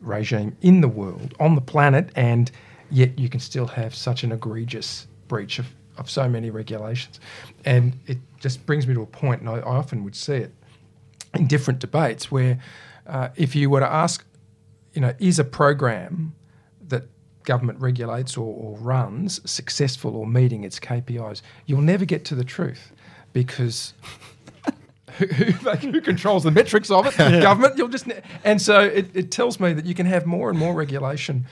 [0.00, 2.50] regime in the world, on the planet, and
[2.90, 5.66] yet you can still have such an egregious breach of,
[5.96, 7.20] of so many regulations.
[7.64, 10.54] And it just brings me to a point, and I, I often would see it
[11.34, 12.58] in different debates where
[13.06, 14.24] uh, if you were to ask
[14.94, 16.34] you know, is a program
[17.48, 21.40] government regulates or, or runs successful or meeting its KPIs?
[21.66, 22.92] You'll never get to the truth
[23.32, 23.94] because
[25.18, 27.16] who, who, who controls the metrics of it?
[27.42, 27.78] Government.
[27.78, 28.06] You'll just
[28.44, 31.46] and so it, it tells me that you can have more and more regulation.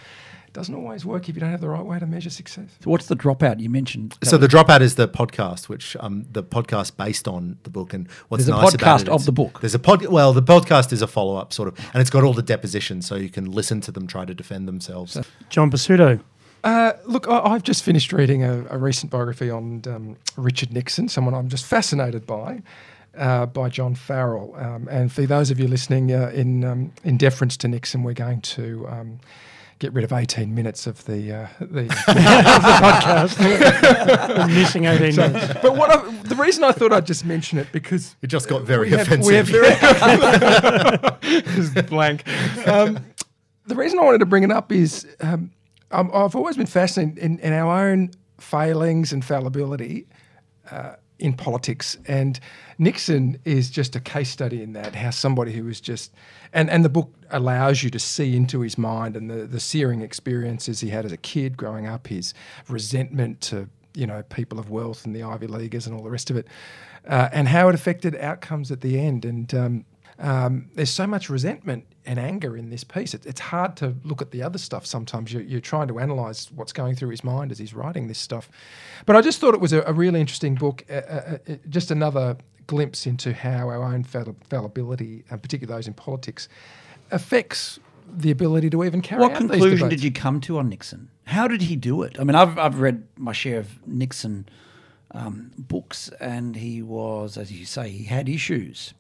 [0.57, 2.71] It doesn't always work if you don't have the right way to measure success.
[2.83, 4.17] So what's the dropout you mentioned?
[4.25, 8.09] So the dropout is the podcast, which um, the podcast based on the book, and
[8.29, 9.61] what's There's a nice about podcast it of the book.
[9.61, 10.07] There's a pod.
[10.07, 13.07] Well, the podcast is a follow up sort of, and it's got all the depositions,
[13.07, 15.21] so you can listen to them try to defend themselves.
[15.51, 16.21] John Pesutto.
[16.65, 21.11] Uh, look, I, I've just finished reading a, a recent biography on um, Richard Nixon,
[21.11, 22.63] someone I'm just fascinated by,
[23.15, 24.55] uh, by John Farrell.
[24.57, 28.15] Um, and for those of you listening, uh, in um, in deference to Nixon, we're
[28.15, 29.21] going to um,
[29.79, 31.85] get rid of 18 minutes of the uh, the.
[31.87, 33.39] podcast.
[34.49, 35.55] Missing 18 minutes.
[35.63, 38.63] but what I, the reason I thought I'd just mention it because It just got
[38.63, 39.27] very we have, offensive.
[39.29, 39.71] we have very
[41.55, 42.27] just blank.
[42.67, 42.99] Um,
[43.67, 45.51] the reason I wanted to bring it up is um,
[45.91, 50.07] I'm, I've always been fascinated in, in our own failings and fallibility
[50.71, 52.39] uh, in politics, and
[52.79, 54.95] Nixon is just a case study in that.
[54.95, 56.13] How somebody who was just
[56.53, 60.03] and and the book allows you to see into his mind and the the searing
[60.03, 62.35] experiences he had as a kid growing up, his
[62.69, 66.31] resentment to you know people of wealth and the Ivy Leaguers and all the rest
[66.31, 66.47] of it,
[67.09, 69.25] uh, and how it affected outcomes at the end.
[69.25, 69.85] And um,
[70.19, 73.15] um, there's so much resentment and anger in this piece.
[73.15, 75.33] It, it's hard to look at the other stuff sometimes.
[75.33, 78.51] You're, you're trying to analyse what's going through his mind as he's writing this stuff.
[79.05, 81.91] But I just thought it was a, a really interesting book, uh, uh, uh, just
[81.91, 82.37] another
[82.67, 86.49] glimpse into how our own fallibility, and particularly those in politics,
[87.11, 91.11] affects the ability to even carry What out conclusion did you come to on Nixon?
[91.25, 92.19] How did he do it?
[92.19, 94.49] I mean, I've, I've read my share of Nixon
[95.11, 98.95] um, books, and he was, as you say, he had issues,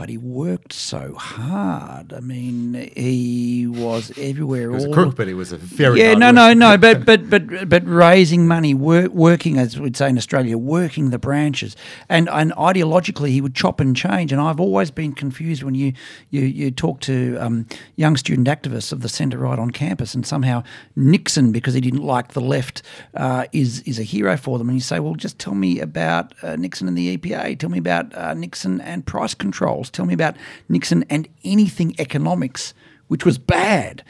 [0.00, 2.14] but he worked so hard.
[2.14, 4.62] I mean, he was everywhere.
[4.62, 7.28] He was a crook, but he was a very yeah, no, no, no, but but
[7.28, 11.76] but but raising money, work, working as we'd say in Australia, working the branches,
[12.08, 14.32] and and ideologically he would chop and change.
[14.32, 15.92] And I've always been confused when you
[16.30, 20.26] you you talk to um, young student activists of the centre right on campus, and
[20.26, 20.62] somehow
[20.96, 22.80] Nixon, because he didn't like the left,
[23.12, 24.70] uh, is is a hero for them.
[24.70, 27.58] And you say, well, just tell me about uh, Nixon and the EPA.
[27.58, 29.89] Tell me about uh, Nixon and price controls.
[29.92, 30.36] Tell me about
[30.68, 32.74] Nixon and anything economics.
[33.08, 34.04] Which was bad.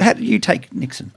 [0.00, 1.12] How did you take Nixon?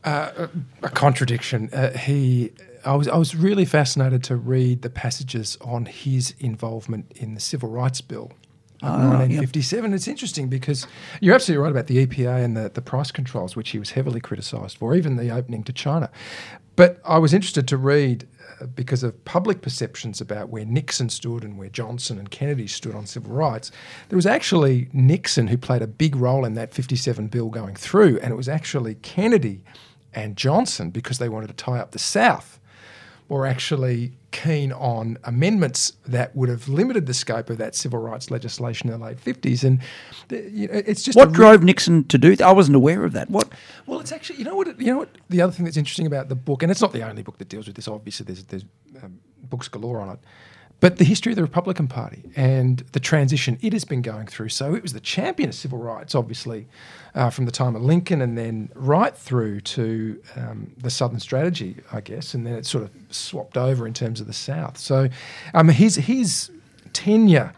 [0.83, 1.69] a contradiction.
[1.71, 2.51] Uh, he,
[2.83, 7.39] I was, I was really fascinated to read the passages on his involvement in the
[7.39, 8.33] Civil Rights Bill.
[8.85, 9.93] Of 1957.
[9.93, 10.87] It's interesting because
[11.21, 14.19] you're absolutely right about the EPA and the, the price controls, which he was heavily
[14.19, 16.09] criticised for, even the opening to China.
[16.75, 18.27] But I was interested to read
[18.61, 22.95] uh, because of public perceptions about where Nixon stood and where Johnson and Kennedy stood
[22.95, 23.71] on civil rights.
[24.09, 28.19] There was actually Nixon who played a big role in that 57 bill going through,
[28.19, 29.63] and it was actually Kennedy
[30.13, 32.59] and Johnson because they wanted to tie up the South
[33.27, 38.29] were actually keen on amendments that would have limited the scope of that civil rights
[38.29, 39.63] legislation in the late 50s.
[39.63, 39.79] And
[40.29, 42.45] you know, it's just What a re- drove Nixon to do that?
[42.45, 43.29] I wasn't aware of that.
[43.29, 43.49] What?
[43.85, 46.27] well, it's actually you know what you know what the other thing that's interesting about
[46.27, 47.87] the book, and it's not the only book that deals with this.
[47.87, 48.65] Obviously, there's there's
[49.01, 50.19] um, books galore on it,
[50.85, 54.49] but the history of the Republican Party and the transition it has been going through.
[54.49, 56.67] So it was the champion of civil rights, obviously,
[57.15, 61.77] uh, from the time of Lincoln, and then right through to um, the Southern strategy,
[61.91, 64.77] I guess, and then it sort of swapped over in terms of the South.
[64.77, 65.09] So
[65.55, 66.51] um, his his
[66.93, 67.53] tenure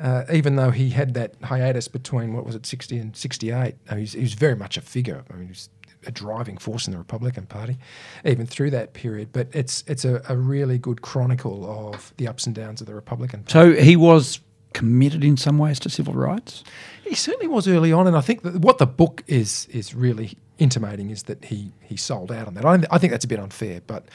[0.00, 3.96] uh, even though he had that hiatus between what was it, 60 and 68, uh,
[3.96, 5.22] he's, he was very much a figure.
[5.30, 5.68] I mean, he was
[6.06, 7.78] a driving force in the Republican Party,
[8.24, 9.30] even through that period.
[9.32, 12.94] But it's it's a, a really good chronicle of the ups and downs of the
[12.94, 13.76] Republican Party.
[13.76, 14.40] So he was
[14.72, 16.64] committed in some ways to civil rights.
[17.04, 20.36] He certainly was early on, and I think that what the book is is really
[20.58, 22.64] intimating is that he he sold out on that.
[22.64, 24.06] I, I think that's a bit unfair, but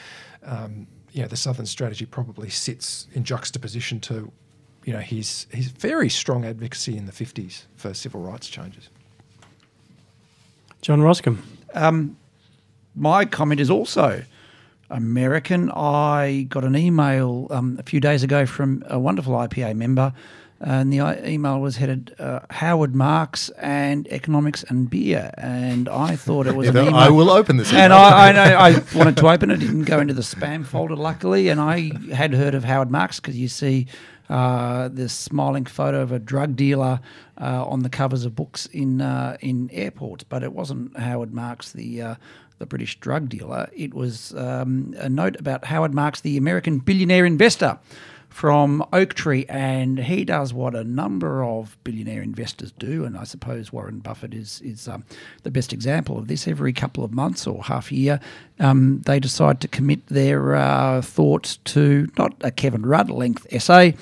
[0.42, 4.32] um, you know the Southern strategy probably sits in juxtaposition to
[4.84, 8.88] you know his his very strong advocacy in the fifties for civil rights changes.
[10.80, 11.38] John Roskam.
[11.74, 14.24] My comment is also
[14.90, 15.70] American.
[15.70, 20.12] I got an email um, a few days ago from a wonderful IPA member,
[20.60, 26.46] and the email was headed uh, Howard Marks and economics and beer, and I thought
[26.46, 26.96] it was an email.
[26.96, 27.72] I will open this.
[27.72, 27.92] And.
[27.92, 29.62] I, I know I wanted to open it.
[29.62, 31.48] it, didn't go into the spam folder, luckily.
[31.48, 33.86] And I had heard of Howard Marks because you see
[34.28, 37.00] uh, this smiling photo of a drug dealer
[37.40, 41.72] uh, on the covers of books in uh, in airports, but it wasn't Howard Marks,
[41.72, 42.14] the uh,
[42.58, 43.68] the British drug dealer.
[43.74, 47.78] It was um, a note about Howard Marks, the American billionaire investor.
[48.28, 53.72] From Oaktree, and he does what a number of billionaire investors do, and I suppose
[53.72, 55.04] Warren Buffett is is um,
[55.42, 56.46] the best example of this.
[56.46, 58.20] Every couple of months or half a year,
[58.60, 63.96] um, they decide to commit their uh, thoughts to not a Kevin Rudd length essay,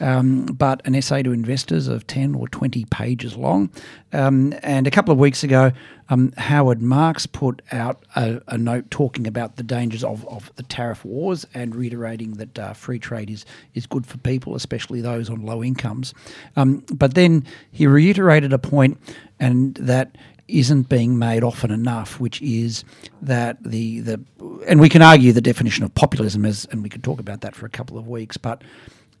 [0.00, 3.70] um, but an essay to investors of 10 or 20 pages long.
[4.12, 5.72] Um, and a couple of weeks ago,
[6.12, 10.62] um, Howard Marks put out a, a, note talking about the dangers of, of the
[10.62, 15.30] tariff wars and reiterating that uh, free trade is, is good for people, especially those
[15.30, 16.12] on low incomes.
[16.54, 18.98] Um, but then he reiterated a point,
[19.40, 22.84] and that isn't being made often enough, which is
[23.22, 24.20] that the the
[24.68, 27.54] and we can argue the definition of populism is, and we could talk about that
[27.54, 28.62] for a couple of weeks, but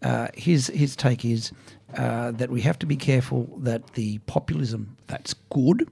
[0.02, 1.52] uh, his his take is
[1.96, 5.88] uh, that we have to be careful that the populism that's good,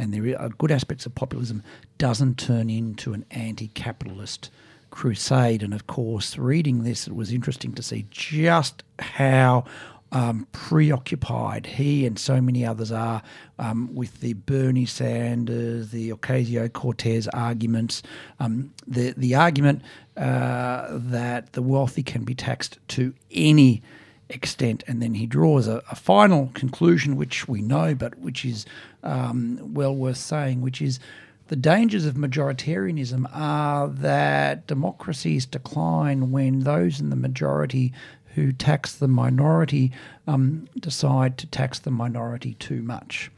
[0.00, 1.62] and there are good aspects of populism,
[1.98, 4.50] doesn't turn into an anti-capitalist
[4.90, 5.62] crusade.
[5.62, 9.64] And of course, reading this, it was interesting to see just how
[10.10, 13.22] um, preoccupied he and so many others are
[13.58, 18.02] um, with the Bernie Sanders, the Ocasio Cortez arguments,
[18.40, 19.82] um, the the argument
[20.16, 23.82] uh, that the wealthy can be taxed to any
[24.30, 28.66] extent, and then he draws a, a final conclusion, which we know, but which is
[29.02, 30.98] um, well worth saying, which is.
[31.48, 37.92] The dangers of majoritarianism are that democracies decline when those in the majority
[38.34, 39.90] who tax the minority
[40.26, 43.30] um, decide to tax the minority too much.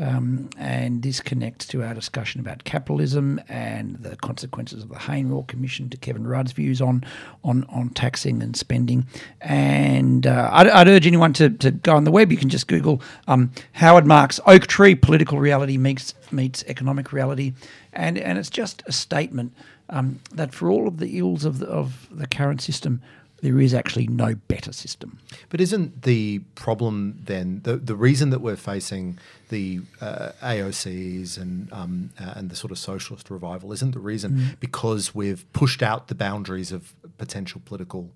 [0.00, 5.28] Um, and this connects to our discussion about capitalism and the consequences of the Hayne
[5.28, 7.04] Royal Commission to Kevin Rudd's views on
[7.42, 9.06] on, on taxing and spending.
[9.40, 12.30] And uh, I'd, I'd, urge anyone to, to go on the web.
[12.30, 17.54] You can just Google um, Howard Marks Oaktree Political Reality meets meets Economic Reality,
[17.92, 19.52] and and it's just a statement
[19.90, 23.00] um, that for all of the ills of the, of the current system,
[23.40, 25.18] there is actually no better system.
[25.48, 29.18] But isn't the problem then the the reason that we're facing
[29.48, 34.32] the uh, AOCs and um, uh, and the sort of socialist revival isn't the reason
[34.32, 34.60] mm.
[34.60, 38.10] because we've pushed out the boundaries of potential political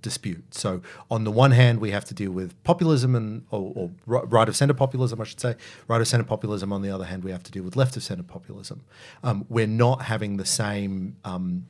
[0.00, 0.54] dispute.
[0.54, 4.48] So on the one hand, we have to deal with populism and or, or right
[4.48, 5.56] of centre populism, I should say.
[5.88, 6.72] Right of centre populism.
[6.72, 8.82] On the other hand, we have to deal with left of centre populism.
[9.22, 11.66] Um, we're not having the same um,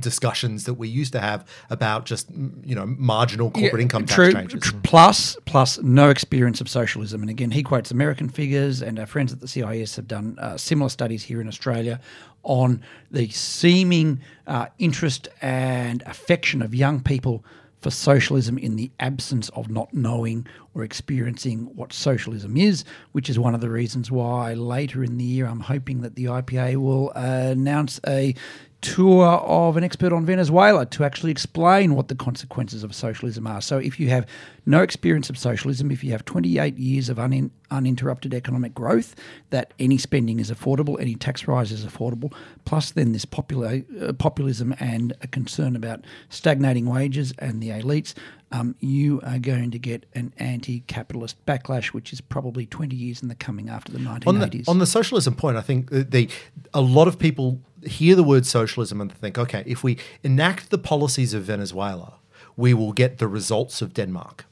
[0.00, 2.30] discussions that we used to have about just
[2.64, 4.72] you know marginal corporate yeah, income tax true, changes.
[4.82, 7.20] Plus, plus no experience of socialism.
[7.20, 10.56] And again, he quotes American figures, and our friends at the CIS have done uh,
[10.56, 12.00] similar studies here in Australia
[12.42, 17.44] on the seeming uh, interest and affection of young people
[17.82, 23.38] for socialism in the absence of not knowing or experiencing what socialism is, which is
[23.38, 27.12] one of the reasons why later in the year I'm hoping that the IPA will
[27.14, 28.34] uh, announce a
[28.82, 33.60] tour of an expert on Venezuela to actually explain what the consequences of socialism are.
[33.60, 34.26] So, if you have
[34.66, 39.14] no experience of socialism, if you have 28 years of unin- uninterrupted economic growth,
[39.50, 44.12] that any spending is affordable, any tax rise is affordable, plus then this popula- uh,
[44.12, 48.14] populism and a concern about stagnating wages and the elites,
[48.50, 53.28] um, you are going to get an anti-capitalist backlash, which is probably 20 years in
[53.28, 54.26] the coming after the 1980s.
[54.26, 56.28] On the, on the socialism point, I think the,
[56.74, 60.78] a lot of people hear the word socialism and think, okay, if we enact the
[60.78, 62.14] policies of Venezuela,
[62.56, 64.44] we will get the results of Denmark.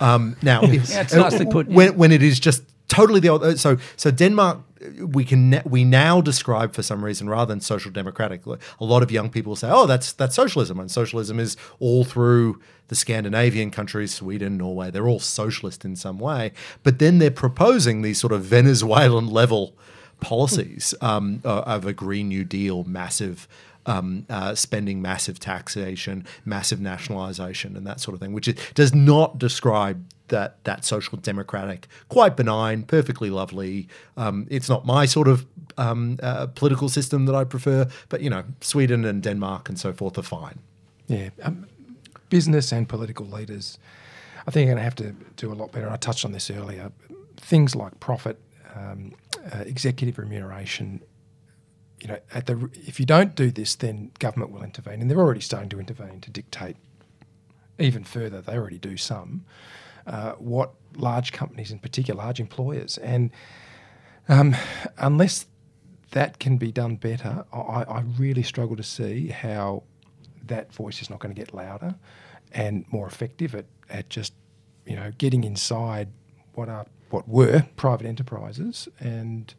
[0.00, 1.68] Um, now, if, yeah, it's nicely put.
[1.68, 1.96] When, yeah.
[1.96, 3.56] when it is just totally the other.
[3.56, 4.60] So, so Denmark,
[4.98, 8.44] we can we now describe for some reason rather than social democratic.
[8.46, 12.60] A lot of young people say, "Oh, that's that's socialism," and socialism is all through
[12.88, 14.90] the Scandinavian countries, Sweden, Norway.
[14.90, 16.52] They're all socialist in some way,
[16.82, 19.74] but then they're proposing these sort of Venezuelan level
[20.24, 23.46] policies um, uh, of a Green New Deal, massive
[23.86, 29.38] um, uh, spending, massive taxation, massive nationalisation, and that sort of thing, which does not
[29.38, 33.86] describe that that social democratic, quite benign, perfectly lovely.
[34.16, 35.46] Um, it's not my sort of
[35.76, 39.92] um, uh, political system that I prefer, but you know, Sweden and Denmark and so
[39.92, 40.58] forth are fine.
[41.06, 41.66] Yeah, um,
[42.30, 43.78] business and political leaders,
[44.46, 45.90] I think, are going to have to do a lot better.
[45.90, 46.90] I touched on this earlier.
[47.36, 48.38] Things like profit
[48.74, 49.12] um,
[49.52, 51.02] uh, executive remuneration.
[52.00, 55.20] You know, at the if you don't do this, then government will intervene, and they're
[55.20, 56.76] already starting to intervene to dictate
[57.78, 58.40] even further.
[58.40, 59.44] They already do some
[60.06, 63.30] uh, what large companies, in particular, large employers, and
[64.28, 64.56] um,
[64.98, 65.46] unless
[66.10, 69.82] that can be done better, I, I really struggle to see how
[70.46, 71.96] that voice is not going to get louder
[72.52, 74.32] and more effective at, at just
[74.86, 76.08] you know getting inside
[76.54, 79.54] what are what were private enterprises and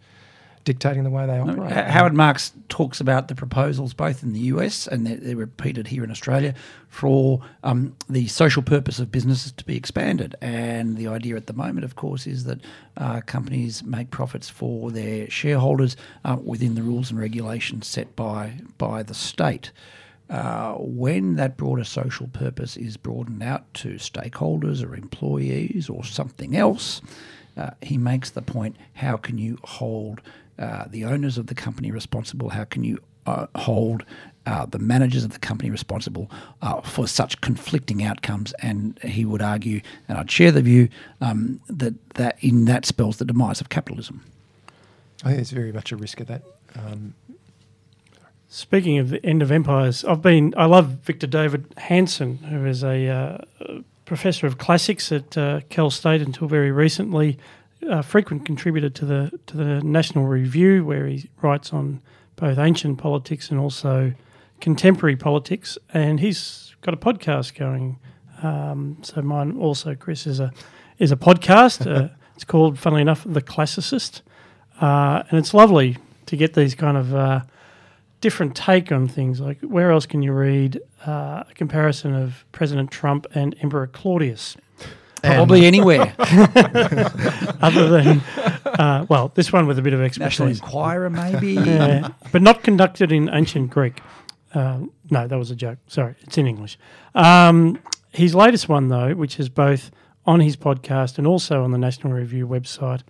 [0.65, 1.71] dictating the way they operate.
[1.71, 6.03] Howard Marks talks about the proposals both in the US and they're, they're repeated here
[6.03, 6.55] in Australia
[6.89, 10.35] for um, the social purpose of businesses to be expanded.
[10.41, 12.59] And the idea at the moment, of course, is that
[12.97, 18.55] uh, companies make profits for their shareholders uh, within the rules and regulations set by
[18.77, 19.71] by the state.
[20.29, 26.55] Uh, when that broader social purpose is broadened out to stakeholders or employees or something
[26.55, 27.01] else,
[27.57, 30.21] uh, he makes the point how can you hold
[30.57, 32.49] uh, the owners of the company responsible?
[32.49, 32.97] How can you
[33.27, 34.03] uh, hold
[34.47, 36.29] uh, the managers of the company responsible
[36.83, 38.51] for such conflicting outcomes?
[38.61, 40.89] And he would argue, and I'd share the view,
[41.21, 44.23] um, that, that in that spells the demise of capitalism.
[45.23, 46.43] I think there's very much a risk of that.
[46.75, 47.13] Um,
[48.55, 50.53] Speaking of the end of empires, I've been.
[50.55, 53.37] I love Victor Davis Hanson, who is a uh,
[54.05, 57.37] professor of classics at uh, Cal State until very recently.
[57.81, 62.01] A frequent contributor to the to the National Review, where he writes on
[62.37, 64.13] both ancient politics and also
[64.61, 65.77] contemporary politics.
[65.93, 67.99] And he's got a podcast going.
[68.41, 70.53] Um, so mine also, Chris, is a
[70.97, 71.93] is a podcast.
[71.93, 74.21] uh, it's called, funnily enough, The Classicist,
[74.79, 75.97] uh, and it's lovely
[76.27, 77.41] to get these kind of uh,
[78.25, 79.39] different take on things.
[79.39, 84.57] Like, where else can you read uh, a comparison of President Trump and Emperor Claudius?
[85.21, 86.15] Probably anywhere.
[87.61, 88.21] Other than,
[88.65, 90.59] uh, well, this one with a bit of National expertise.
[90.59, 91.53] Enquirer, maybe.
[91.65, 94.01] Yeah, but not conducted in ancient Greek.
[94.55, 94.79] Uh,
[95.11, 95.77] no, that was a joke.
[95.85, 96.79] Sorry, it's in English.
[97.13, 97.77] Um,
[98.11, 99.91] his latest one, though, which is both
[100.25, 103.01] on his podcast and also on the National Review website,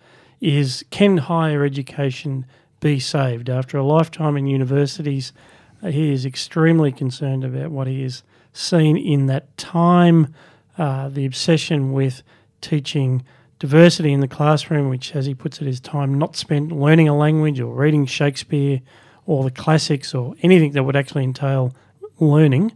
[0.42, 2.46] is Can Higher Education
[2.86, 3.50] Be Saved?
[3.50, 5.34] After a lifetime in universities,
[5.82, 8.22] uh, he is extremely concerned about what he has
[8.54, 10.36] seen in that time,
[10.78, 12.22] uh, the obsession with
[12.62, 13.24] teaching
[13.58, 17.18] diversity in the classroom, which, as he puts it, is time not spent learning a
[17.18, 18.82] language or reading Shakespeare
[19.26, 21.74] or the classics or anything that would actually entail
[22.20, 22.72] learning.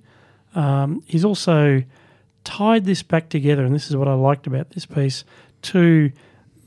[0.56, 1.84] Um, he's also
[2.44, 5.24] tied this back together, and this is what I liked about this piece,
[5.62, 6.12] to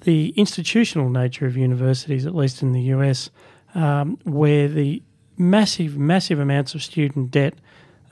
[0.03, 3.31] the institutional nature of universities, at least in the US,
[3.75, 5.03] um, where the
[5.37, 7.55] massive, massive amounts of student debt,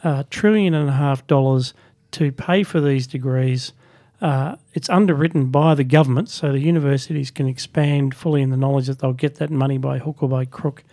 [0.03, 1.75] uh, trillion and a half dollars
[2.13, 3.73] to pay for these degrees.
[4.21, 8.87] Uh, it's underwritten by the government, so the universities can expand fully in the knowledge
[8.87, 10.85] that they'll get that money by hook or by crook.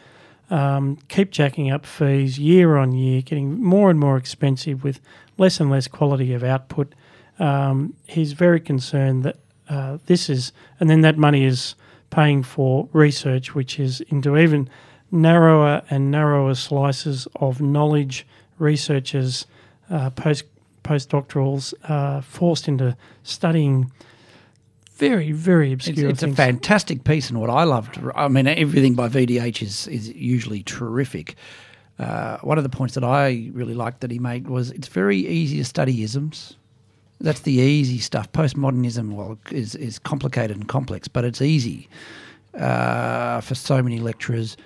[0.49, 5.01] Um, keep jacking up fees year on year, getting more and more expensive with
[5.37, 6.95] less and less quality of output.
[7.37, 9.37] Um, he's very concerned that
[9.69, 11.75] uh, this is, and then that money is
[12.09, 14.69] paying for research, which is into even
[15.11, 18.25] narrower and narrower slices of knowledge.
[18.59, 19.45] Researchers,
[19.89, 20.45] uh, post
[20.83, 23.91] postdoctorals, uh, forced into studying
[24.95, 26.37] very, very It's, obscure it's a things.
[26.37, 31.35] fantastic piece, and what I loved, I mean, everything by VDH is is usually terrific.
[31.99, 35.17] Uh, one of the points that I really liked that he made was it's very
[35.17, 36.55] easy to study isms.
[37.19, 38.31] That's the easy stuff.
[38.31, 41.89] Postmodernism, well, is is complicated and complex, but it's easy
[42.53, 44.57] uh, for so many lecturers.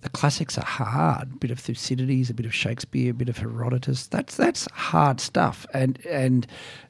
[0.00, 1.30] The classics are hard.
[1.32, 4.08] A bit of Thucydides, a bit of Shakespeare, a bit of Herodotus.
[4.08, 5.64] That's that's hard stuff.
[5.72, 6.44] And and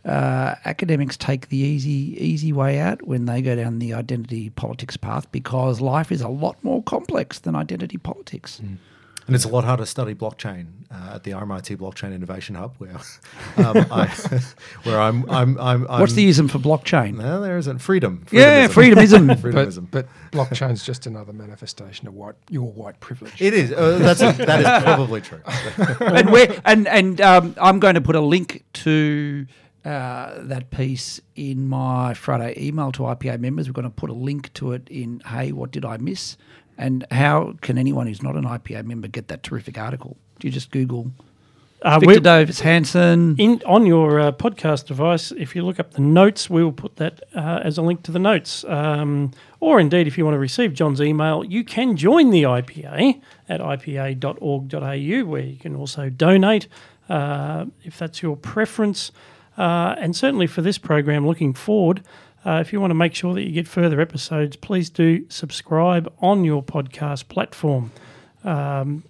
[0.07, 4.97] uh, academics take the easy easy way out when they go down the identity politics
[4.97, 8.63] path because life is a lot more complex than identity politics.
[9.27, 12.75] And it's a lot harder to study blockchain uh, at the RMIT Blockchain Innovation Hub,
[12.79, 12.97] where
[13.57, 14.07] um, I,
[14.83, 16.01] where I'm, I'm, I'm, I'm.
[16.01, 17.17] What's the ism for blockchain?
[17.17, 18.27] No, there isn't freedom.
[18.31, 19.27] Yeah, freedomism.
[19.29, 19.89] but, Freedomism.
[19.91, 23.41] but blockchain's just another manifestation of white, your white privilege.
[23.41, 23.73] It is.
[23.73, 25.41] Uh, that's that is probably true.
[26.01, 29.47] and where and and um, I'm going to put a link to
[29.85, 33.69] uh, that piece in my Friday email to IPA members.
[33.69, 36.37] We're going to put a link to it in Hey, what did I miss?
[36.83, 40.17] And how can anyone who's not an IPA member get that terrific article?
[40.41, 41.13] Do you just Google
[41.83, 46.01] Uh, Victor Davis Hanson in on your uh, podcast device, if you look up the
[46.01, 48.65] notes, we will put that uh, as a link to the notes.
[48.65, 49.31] Um,
[49.61, 53.61] or indeed, if you want to receive John's email, you can join the IPA at
[53.61, 56.67] ipa.org.au, where you can also donate
[57.09, 59.13] uh, if that's your preference.
[59.57, 62.03] Uh, and certainly for this program, looking forward,
[62.45, 66.13] uh, if you want to make sure that you get further episodes, please do subscribe
[66.21, 67.93] on your podcast platform.
[68.45, 69.05] Um,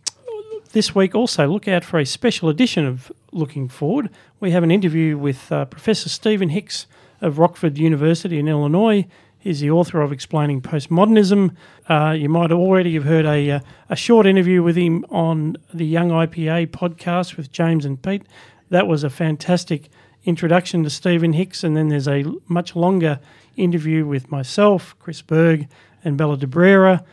[0.72, 4.10] this week also look out for a special edition of Looking Forward.
[4.40, 6.86] We have an interview with uh, Professor Stephen Hicks
[7.20, 9.06] of Rockford University in Illinois.
[9.38, 11.56] He's the author of Explaining Postmodernism.
[11.88, 15.86] Uh, you might already have heard a, uh, a short interview with him on the
[15.86, 18.22] Young IPA podcast with James and Pete.
[18.70, 19.90] That was a fantastic
[20.24, 23.18] introduction to Stephen Hicks, and then there's a much longer
[23.56, 25.68] interview with myself, Chris Berg,
[26.04, 27.04] and Bella d'Abrera.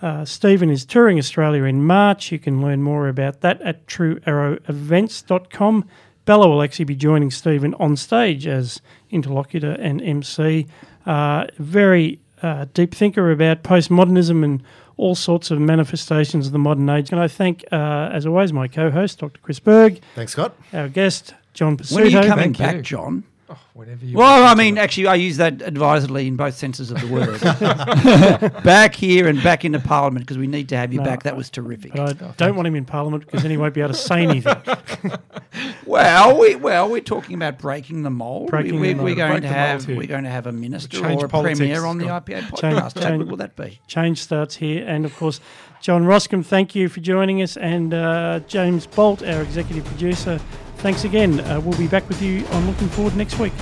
[0.00, 2.30] Uh, Stephen is touring Australia in March.
[2.30, 3.86] You can learn more about that at
[4.68, 5.84] truearrowevents.com.
[6.24, 8.80] Bella will actually be joining Stephen on stage as
[9.10, 10.66] interlocutor and MC.
[11.06, 14.62] Uh, very uh, deep thinker about postmodernism and
[14.96, 17.10] all sorts of manifestations of the modern age.
[17.10, 19.40] And I thank, uh, as always, my co-host, Dr.
[19.40, 20.54] Chris Berg, Thanks, Scott.
[20.72, 22.64] our guest, John When are you coming Thank you.
[22.66, 23.24] back, John?
[23.50, 24.16] Oh, whenever you.
[24.16, 28.62] Well, I mean, actually, I use that advisedly in both senses of the word.
[28.62, 31.24] back here and back into Parliament because we need to have you No, back.
[31.24, 31.94] That was terrific.
[31.94, 33.98] But I oh, don't want him in Parliament because then he won't be able to
[33.98, 34.54] say anything.
[35.86, 38.50] Well, we well we're talking about breaking the mold.
[38.50, 39.10] Breaking we, the we, mold.
[39.10, 41.26] are going Break to the mold have we're going to have a minister Change or
[41.26, 42.26] a premier on the Scott.
[42.26, 42.60] IPA podcast.
[42.60, 43.80] Change- How change- good will that be?
[43.86, 44.86] Change starts here.
[44.86, 45.40] And of course,
[45.80, 47.56] John Roskam, thank you for joining us.
[47.56, 50.38] And uh, James Bolt, our executive producer,
[50.78, 51.40] thanks again.
[51.40, 53.52] Uh, we'll be back with you on Looking Forward next week.